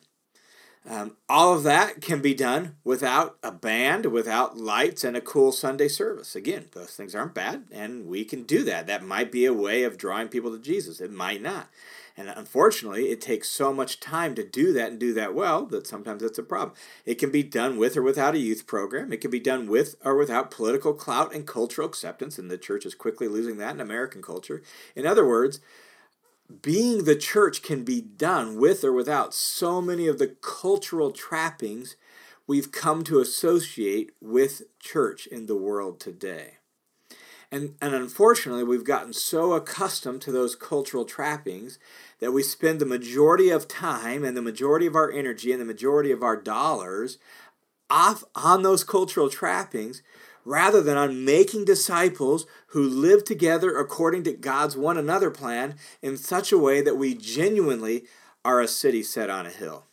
Um, 0.90 1.18
all 1.28 1.54
of 1.54 1.64
that 1.64 2.02
can 2.02 2.22
be 2.22 2.34
done 2.34 2.78
without 2.86 3.38
a 3.44 3.52
band, 3.52 4.06
without 4.06 4.58
lights, 4.58 5.04
and 5.04 5.18
a 5.18 5.22
cool 5.22 5.52
Sunday 5.52 5.90
service. 5.90 6.34
Again, 6.34 6.68
those 6.72 6.92
things 6.92 7.14
aren't 7.14 7.34
bad, 7.34 7.66
and 7.72 8.08
we 8.08 8.24
can 8.24 8.44
do 8.44 8.64
that. 8.64 8.88
That 8.88 9.04
might 9.04 9.30
be 9.30 9.44
a 9.46 9.54
way 9.54 9.84
of 9.84 9.98
drawing 9.98 10.30
people 10.30 10.52
to 10.52 10.60
Jesus. 10.60 11.02
It 11.02 11.12
might 11.12 11.42
not. 11.42 11.68
And 12.16 12.30
unfortunately, 12.30 13.10
it 13.10 13.20
takes 13.20 13.50
so 13.50 13.74
much 13.74 14.00
time 14.00 14.34
to 14.36 14.44
do 14.44 14.72
that 14.74 14.90
and 14.90 15.00
do 15.00 15.14
that 15.14 15.36
well 15.36 15.66
that 15.68 15.86
sometimes 15.86 16.24
it's 16.24 16.40
a 16.40 16.44
problem. 16.44 16.76
It 17.06 17.16
can 17.16 17.32
be 17.32 17.44
done 17.44 17.78
with 17.78 17.98
or 17.98 18.02
without 18.02 18.34
a 18.34 18.40
youth 18.40 18.66
program. 18.66 19.12
It 19.12 19.22
can 19.22 19.30
be 19.30 19.40
done 19.42 19.68
with 19.68 19.98
or 20.04 20.16
without 20.16 20.50
political 20.50 20.94
clout 20.94 21.36
and 21.36 21.46
cultural 21.46 21.88
acceptance, 21.88 22.40
and 22.40 22.50
the 22.50 22.58
church 22.58 22.86
is 22.86 22.96
quickly 22.96 23.28
losing 23.28 23.58
that 23.58 23.76
in 23.76 23.82
American 23.82 24.22
culture. 24.22 24.64
In 24.96 25.06
other 25.06 25.28
words, 25.28 25.60
being 26.62 27.04
the 27.04 27.16
church 27.16 27.62
can 27.62 27.84
be 27.84 28.02
done 28.02 28.58
with 28.58 28.84
or 28.84 28.94
without 28.94 29.34
so 29.34 29.82
many 29.82 30.08
of 30.08 30.20
the 30.20 30.36
cultural 30.42 31.12
trappings 31.12 31.96
we've 32.48 32.72
come 32.72 33.04
to 33.04 33.20
associate 33.20 34.12
with 34.22 34.64
church 34.80 35.28
in 35.28 35.46
the 35.46 35.58
world 35.58 36.00
today. 36.00 36.54
And, 37.52 37.76
and 37.82 37.94
unfortunately, 37.94 38.64
we've 38.64 38.84
gotten 38.84 39.14
so 39.14 39.54
accustomed 39.54 40.22
to 40.24 40.32
those 40.32 40.56
cultural 40.56 41.06
trappings 41.06 41.80
that 42.20 42.34
we 42.34 42.44
spend 42.44 42.80
the 42.80 42.86
majority 42.86 43.50
of 43.50 43.68
time 43.68 44.26
and 44.26 44.36
the 44.36 44.42
majority 44.42 44.86
of 44.86 44.96
our 44.96 45.12
energy 45.12 45.52
and 45.52 45.62
the 45.62 45.66
majority 45.66 46.12
of 46.12 46.24
our 46.24 46.36
dollars 46.36 47.18
off 47.90 48.26
on 48.36 48.64
those 48.64 48.84
cultural 48.84 49.30
trappings 49.30 50.02
rather 50.48 50.82
than 50.82 50.96
on 50.96 51.26
making 51.26 51.66
disciples 51.66 52.48
who 52.68 52.82
live 52.82 53.26
together 53.26 53.78
according 53.78 54.24
to 54.24 54.32
God's 54.32 54.78
one 54.78 54.98
another 54.98 55.30
plan 55.30 55.76
in 56.02 56.16
such 56.16 56.54
a 56.54 56.58
way 56.58 56.82
that 56.82 56.96
we 56.96 57.14
genuinely 57.14 58.06
are 58.46 58.62
a 58.62 58.68
city 58.68 59.04
set 59.04 59.30
on 59.30 59.46
a 59.46 59.50
hill. 59.50 59.87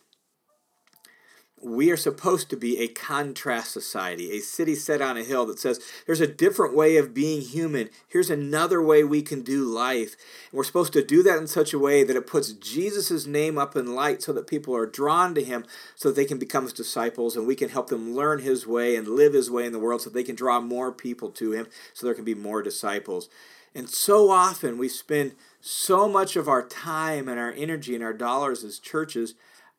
We 1.65 1.89
are 1.89 1.97
supposed 1.97 2.49
to 2.51 2.55
be 2.55 2.77
a 2.77 2.87
contrast 2.87 3.71
society, 3.71 4.31
a 4.31 4.39
city 4.39 4.75
set 4.75 5.01
on 5.01 5.17
a 5.17 5.23
hill 5.23 5.47
that 5.47 5.59
says 5.59 5.79
there's 6.05 6.21
a 6.21 6.27
different 6.27 6.75
way 6.75 6.97
of 6.97 7.13
being 7.13 7.41
human. 7.41 7.89
Here's 8.07 8.29
another 8.29 8.81
way 8.81 9.03
we 9.03 9.23
can 9.23 9.41
do 9.41 9.65
life. 9.65 10.15
And 10.51 10.57
we're 10.57 10.63
supposed 10.63 10.93
to 10.93 11.03
do 11.03 11.23
that 11.23 11.39
in 11.39 11.47
such 11.47 11.73
a 11.73 11.79
way 11.79 12.03
that 12.03 12.15
it 12.15 12.27
puts 12.27 12.53
Jesus' 12.53 13.25
name 13.25 13.57
up 13.57 13.75
in 13.75 13.95
light 13.95 14.21
so 14.21 14.31
that 14.33 14.47
people 14.47 14.75
are 14.75 14.85
drawn 14.85 15.33
to 15.33 15.43
him 15.43 15.65
so 15.95 16.09
that 16.09 16.15
they 16.15 16.25
can 16.25 16.37
become 16.37 16.63
his 16.63 16.73
disciples 16.73 17.35
and 17.35 17.47
we 17.47 17.55
can 17.55 17.69
help 17.69 17.89
them 17.89 18.15
learn 18.15 18.39
his 18.39 18.67
way 18.67 18.95
and 18.95 19.07
live 19.07 19.33
his 19.33 19.49
way 19.49 19.65
in 19.65 19.73
the 19.73 19.79
world 19.79 20.01
so 20.01 20.09
they 20.11 20.23
can 20.23 20.35
draw 20.35 20.61
more 20.61 20.91
people 20.91 21.31
to 21.31 21.51
him 21.51 21.67
so 21.93 22.05
there 22.05 22.15
can 22.15 22.25
be 22.25 22.35
more 22.35 22.61
disciples. 22.61 23.27
And 23.73 23.89
so 23.89 24.29
often 24.29 24.77
we 24.77 24.87
spend 24.87 25.33
so 25.59 26.07
much 26.07 26.35
of 26.35 26.47
our 26.47 26.65
time 26.65 27.27
and 27.27 27.39
our 27.39 27.51
energy 27.51 27.95
and 27.95 28.03
our 28.03 28.13
dollars 28.13 28.63
as 28.63 28.77
churches 28.77 29.33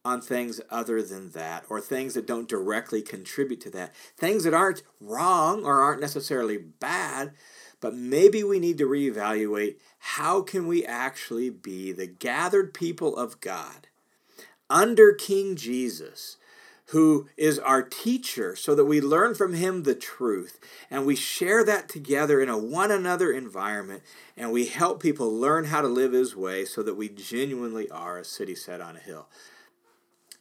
on 0.07 0.21
things 0.21 0.61
other 0.71 1.03
than 1.03 1.31
that, 1.31 1.65
or 1.69 1.81
things 1.81 2.15
that 2.15 2.27
don't 2.27 2.49
directly 2.49 3.03
contribute 3.03 3.61
to 3.63 3.71
that. 3.71 3.95
Things 4.17 4.45
that 4.45 4.55
aren't 4.55 4.83
wrong 5.01 5.65
or 5.65 5.81
aren't 5.81 6.01
necessarily 6.01 6.57
bad, 6.57 7.33
but 7.81 7.95
maybe 7.95 8.45
we 8.45 8.61
need 8.61 8.79
to 8.79 8.87
reevaluate 8.87 9.77
how 9.99 10.43
can 10.43 10.69
we 10.69 10.87
actually 10.87 11.51
be 11.51 11.91
the 11.91 12.07
gathered 12.07 12.73
people 12.73 13.17
of 13.17 13.41
God 13.41 13.89
under 14.71 15.13
King 15.13 15.57
Jesus 15.57 16.37
who 16.91 17.29
is 17.37 17.59
our 17.59 17.83
teacher, 17.83 18.55
so 18.55 18.73
that 18.77 18.85
we 18.85 19.01
learn 19.01 19.35
from 19.35 19.55
him 19.55 19.83
the 19.83 19.95
truth 19.95 20.61
and 20.89 21.05
we 21.05 21.17
share 21.17 21.65
that 21.65 21.89
together 21.89 22.41
in 22.41 22.49
a 22.49 22.57
one 22.57 22.93
another 22.93 23.33
environment 23.33 24.05
and 24.37 24.53
we 24.53 24.67
help 24.67 25.03
people 25.03 25.33
learn 25.33 25.65
how 25.65 25.81
to 25.81 25.89
live 25.89 26.13
his 26.13 26.37
way 26.37 26.65
so 26.65 26.85
that 26.85 26.95
we 26.95 27.09
genuinely 27.09 27.91
are 27.91 28.19
a 28.19 28.25
city 28.25 28.55
set 28.55 28.81
on 28.81 28.95
a 28.95 29.01
hill. 29.01 29.27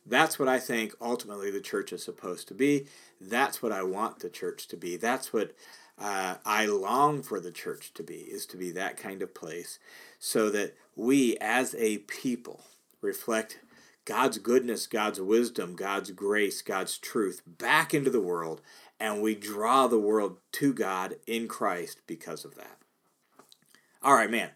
That's 0.06 0.38
what 0.38 0.48
I 0.48 0.60
think 0.60 0.94
ultimately 1.02 1.50
the 1.50 1.62
church 1.62 1.92
is 1.92 2.04
supposed 2.04 2.48
to 2.50 2.54
be. 2.54 2.88
That's 3.20 3.62
what 3.62 3.72
I 3.72 3.84
want 3.84 4.20
the 4.20 4.30
church 4.30 4.68
to 4.68 4.78
be. 4.78 4.98
That's 4.98 5.34
what 5.34 5.56
uh, 5.98 6.36
I 6.46 6.66
long 6.66 7.24
for 7.24 7.40
the 7.40 7.52
church 7.52 7.94
to 7.96 8.04
be, 8.04 8.16
is 8.16 8.46
to 8.48 8.58
be 8.58 8.72
that 8.72 8.98
kind 8.98 9.22
of 9.22 9.34
place 9.34 9.80
so 10.20 10.50
that 10.50 10.76
we 10.96 11.38
as 11.38 11.76
a 11.76 12.00
people 12.00 12.62
reflect 13.02 13.60
God's 14.04 14.38
goodness, 14.38 14.86
God's 14.86 15.20
wisdom, 15.20 15.76
God's 15.76 16.12
grace, 16.12 16.62
God's 16.62 16.98
truth 16.98 17.42
back 17.48 17.94
into 17.94 18.12
the 18.12 18.22
world, 18.22 18.62
and 19.00 19.22
we 19.22 19.34
draw 19.34 19.88
the 19.88 20.00
world 20.00 20.38
to 20.54 20.74
God 20.74 21.16
in 21.26 21.48
Christ 21.48 22.02
because 22.06 22.46
of 22.46 22.56
that. 22.56 22.78
All 24.04 24.14
right, 24.14 24.30
man, 24.30 24.52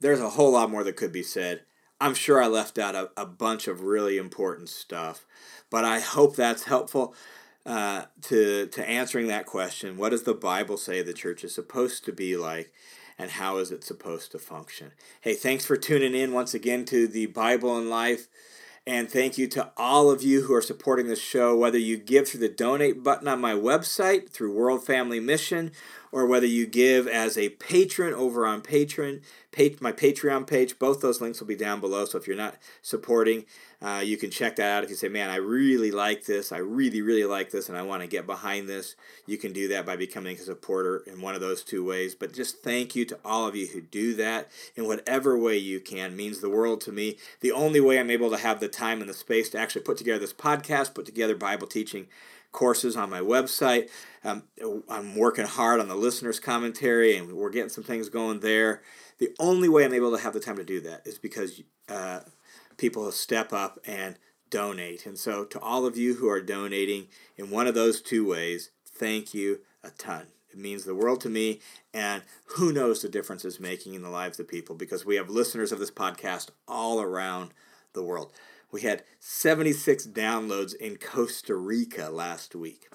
there's 0.00 0.20
a 0.20 0.30
whole 0.30 0.52
lot 0.52 0.70
more 0.70 0.84
that 0.84 0.96
could 0.96 1.12
be 1.12 1.24
said. 1.24 1.62
I'm 2.02 2.14
sure 2.14 2.42
I 2.42 2.48
left 2.48 2.78
out 2.78 2.96
a, 2.96 3.10
a 3.16 3.24
bunch 3.24 3.68
of 3.68 3.82
really 3.82 4.18
important 4.18 4.68
stuff, 4.68 5.24
but 5.70 5.84
I 5.84 6.00
hope 6.00 6.34
that's 6.34 6.64
helpful 6.64 7.14
uh, 7.64 8.06
to, 8.22 8.66
to 8.66 8.88
answering 8.88 9.28
that 9.28 9.46
question. 9.46 9.96
What 9.96 10.10
does 10.10 10.24
the 10.24 10.34
Bible 10.34 10.76
say 10.76 11.00
the 11.00 11.12
church 11.12 11.44
is 11.44 11.54
supposed 11.54 12.04
to 12.04 12.12
be 12.12 12.36
like? 12.36 12.72
and 13.18 13.32
how 13.32 13.58
is 13.58 13.70
it 13.70 13.84
supposed 13.84 14.32
to 14.32 14.38
function? 14.38 14.90
Hey, 15.20 15.34
thanks 15.34 15.64
for 15.64 15.76
tuning 15.76 16.14
in 16.14 16.32
once 16.32 16.54
again 16.54 16.84
to 16.86 17.06
the 17.06 17.26
Bible 17.26 17.76
and 17.76 17.88
Life. 17.88 18.26
And 18.84 19.08
thank 19.08 19.38
you 19.38 19.46
to 19.48 19.70
all 19.76 20.10
of 20.10 20.22
you 20.22 20.42
who 20.42 20.54
are 20.54 20.62
supporting 20.62 21.06
this 21.06 21.20
show, 21.20 21.56
whether 21.56 21.78
you 21.78 21.96
give 21.98 22.26
through 22.26 22.40
the 22.40 22.48
donate 22.48 23.04
button 23.04 23.28
on 23.28 23.40
my 23.40 23.52
website 23.52 24.30
through 24.30 24.54
World 24.54 24.84
Family 24.84 25.20
Mission 25.20 25.70
or 26.12 26.26
whether 26.26 26.46
you 26.46 26.66
give 26.66 27.08
as 27.08 27.38
a 27.38 27.48
patron 27.48 28.12
over 28.12 28.46
on 28.46 28.60
Patreon, 28.60 29.22
my 29.80 29.92
Patreon 29.92 30.46
page. 30.46 30.78
Both 30.78 31.00
those 31.00 31.20
links 31.20 31.40
will 31.40 31.46
be 31.46 31.56
down 31.56 31.80
below. 31.80 32.04
So 32.04 32.18
if 32.18 32.26
you're 32.26 32.36
not 32.36 32.56
supporting, 32.82 33.46
uh, 33.80 34.02
you 34.04 34.16
can 34.16 34.30
check 34.30 34.56
that 34.56 34.70
out. 34.70 34.84
If 34.84 34.90
you 34.90 34.96
say, 34.96 35.08
man, 35.08 35.30
I 35.30 35.36
really 35.36 35.90
like 35.90 36.26
this, 36.26 36.52
I 36.52 36.58
really, 36.58 37.00
really 37.00 37.24
like 37.24 37.50
this, 37.50 37.68
and 37.68 37.76
I 37.76 37.82
want 37.82 38.02
to 38.02 38.06
get 38.06 38.26
behind 38.26 38.68
this, 38.68 38.94
you 39.26 39.38
can 39.38 39.52
do 39.52 39.68
that 39.68 39.84
by 39.84 39.96
becoming 39.96 40.36
a 40.36 40.40
supporter 40.40 41.02
in 41.06 41.20
one 41.20 41.34
of 41.34 41.40
those 41.40 41.62
two 41.64 41.84
ways. 41.84 42.14
But 42.14 42.32
just 42.32 42.62
thank 42.62 42.94
you 42.94 43.04
to 43.06 43.18
all 43.24 43.48
of 43.48 43.56
you 43.56 43.66
who 43.68 43.80
do 43.80 44.14
that 44.14 44.50
in 44.76 44.86
whatever 44.86 45.36
way 45.36 45.56
you 45.56 45.80
can. 45.80 46.12
It 46.12 46.16
means 46.16 46.40
the 46.40 46.50
world 46.50 46.80
to 46.82 46.92
me. 46.92 47.16
The 47.40 47.52
only 47.52 47.80
way 47.80 47.98
I'm 47.98 48.10
able 48.10 48.30
to 48.30 48.36
have 48.36 48.60
the 48.60 48.68
time 48.68 49.00
and 49.00 49.08
the 49.08 49.14
space 49.14 49.48
to 49.50 49.58
actually 49.58 49.82
put 49.82 49.96
together 49.96 50.18
this 50.18 50.32
podcast, 50.32 50.94
put 50.94 51.06
together 51.06 51.34
Bible 51.34 51.66
teaching 51.66 52.06
courses 52.52 52.96
on 52.96 53.10
my 53.10 53.20
website. 53.20 53.88
Um, 54.24 54.44
I'm 54.88 55.16
working 55.16 55.46
hard 55.46 55.80
on 55.80 55.88
the 55.88 55.96
listener's 55.96 56.38
commentary, 56.38 57.16
and 57.16 57.32
we're 57.32 57.50
getting 57.50 57.70
some 57.70 57.84
things 57.84 58.08
going 58.08 58.40
there. 58.40 58.82
The 59.18 59.30
only 59.38 59.68
way 59.68 59.84
I'm 59.84 59.94
able 59.94 60.16
to 60.16 60.22
have 60.22 60.34
the 60.34 60.40
time 60.40 60.56
to 60.56 60.64
do 60.64 60.80
that 60.80 61.06
is 61.06 61.18
because 61.18 61.62
uh, 61.88 62.20
people 62.76 63.10
step 63.10 63.52
up 63.52 63.78
and 63.84 64.16
donate. 64.50 65.06
And 65.06 65.18
so, 65.18 65.44
to 65.44 65.60
all 65.60 65.86
of 65.86 65.96
you 65.96 66.14
who 66.14 66.28
are 66.28 66.40
donating 66.40 67.08
in 67.36 67.50
one 67.50 67.66
of 67.66 67.74
those 67.74 68.00
two 68.00 68.28
ways, 68.28 68.70
thank 68.84 69.34
you 69.34 69.60
a 69.82 69.90
ton. 69.90 70.26
It 70.50 70.58
means 70.58 70.84
the 70.84 70.94
world 70.94 71.20
to 71.22 71.30
me, 71.30 71.60
and 71.94 72.22
who 72.44 72.72
knows 72.72 73.00
the 73.00 73.08
difference 73.08 73.44
it's 73.44 73.58
making 73.58 73.94
in 73.94 74.02
the 74.02 74.10
lives 74.10 74.38
of 74.38 74.46
people 74.46 74.76
because 74.76 75.06
we 75.06 75.16
have 75.16 75.30
listeners 75.30 75.72
of 75.72 75.78
this 75.78 75.90
podcast 75.90 76.50
all 76.68 77.00
around 77.00 77.52
the 77.94 78.02
world. 78.02 78.32
We 78.72 78.80
had 78.80 79.04
76 79.20 80.06
downloads 80.08 80.74
in 80.74 80.96
Costa 80.96 81.54
Rica 81.54 82.08
last 82.10 82.56
week. 82.56 82.88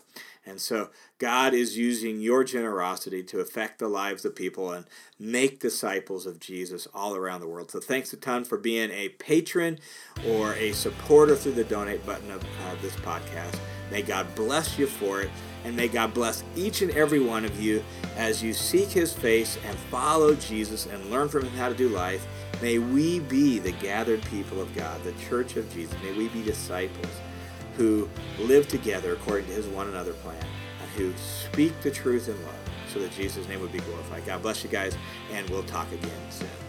And 0.48 0.62
so 0.62 0.90
God 1.20 1.54
is 1.54 1.78
using 1.78 2.22
your 2.22 2.44
generosity 2.46 3.22
to 3.24 3.42
affect 3.42 3.80
the 3.80 3.90
lives 3.90 4.24
of 4.24 4.34
people 4.34 4.72
and 4.72 4.86
make 5.20 5.60
disciples 5.60 6.26
of 6.26 6.40
Jesus 6.40 6.88
all 6.94 7.16
around 7.16 7.42
the 7.42 7.48
world. 7.48 7.70
So 7.70 7.82
thanks 7.82 8.14
a 8.14 8.18
ton 8.18 8.46
for 8.46 8.58
being 8.58 8.90
a 8.92 9.10
patron 9.10 9.78
or 10.26 10.54
a 10.54 10.72
supporter 10.72 11.36
through 11.36 11.52
the 11.52 11.66
donate 11.66 12.06
button 12.06 12.32
of 12.32 12.42
uh, 12.44 12.76
this 12.82 12.96
podcast. 12.98 13.60
May 13.92 14.02
God 14.02 14.34
bless 14.36 14.80
you 14.80 14.88
for 14.88 15.22
it. 15.22 15.30
And 15.66 15.76
may 15.76 15.90
God 15.90 16.14
bless 16.14 16.46
each 16.56 16.82
and 16.82 16.92
every 16.92 17.20
one 17.20 17.44
of 17.44 17.62
you 17.62 17.84
as 18.16 18.42
you 18.42 18.54
seek 18.54 18.88
his 18.88 19.12
face 19.12 19.58
and 19.66 19.78
follow 19.92 20.34
Jesus 20.36 20.86
and 20.86 21.12
learn 21.12 21.28
from 21.28 21.44
him 21.44 21.54
how 21.54 21.68
to 21.68 21.76
do 21.76 21.90
life 21.90 22.26
May 22.62 22.80
we 22.80 23.20
be 23.20 23.60
the 23.60 23.72
gathered 23.72 24.24
people 24.24 24.60
of 24.60 24.74
God, 24.76 25.04
the 25.04 25.14
church 25.30 25.58
of 25.58 25.72
Jesus. 25.72 25.96
May 26.02 26.14
we 26.14 26.28
be 26.30 26.42
disciples 26.44 27.12
who 27.76 28.10
live 28.40 28.68
together 28.68 29.14
according 29.14 29.46
to 29.48 29.54
his 29.54 29.68
one 29.68 29.88
another 29.88 30.14
plan 30.14 30.44
and 30.82 30.90
who 30.92 31.14
speak 31.18 31.80
the 31.82 31.92
truth 31.92 32.28
in 32.28 32.46
love 32.46 32.56
so 32.92 33.00
that 33.00 33.12
Jesus' 33.12 33.48
name 33.48 33.62
would 33.62 33.72
be 33.72 33.80
glorified. 33.80 34.26
God 34.26 34.42
bless 34.42 34.64
you 34.64 34.70
guys, 34.72 34.98
and 35.32 35.48
we'll 35.52 35.64
talk 35.64 35.92
again 35.92 36.12
soon. 36.32 36.67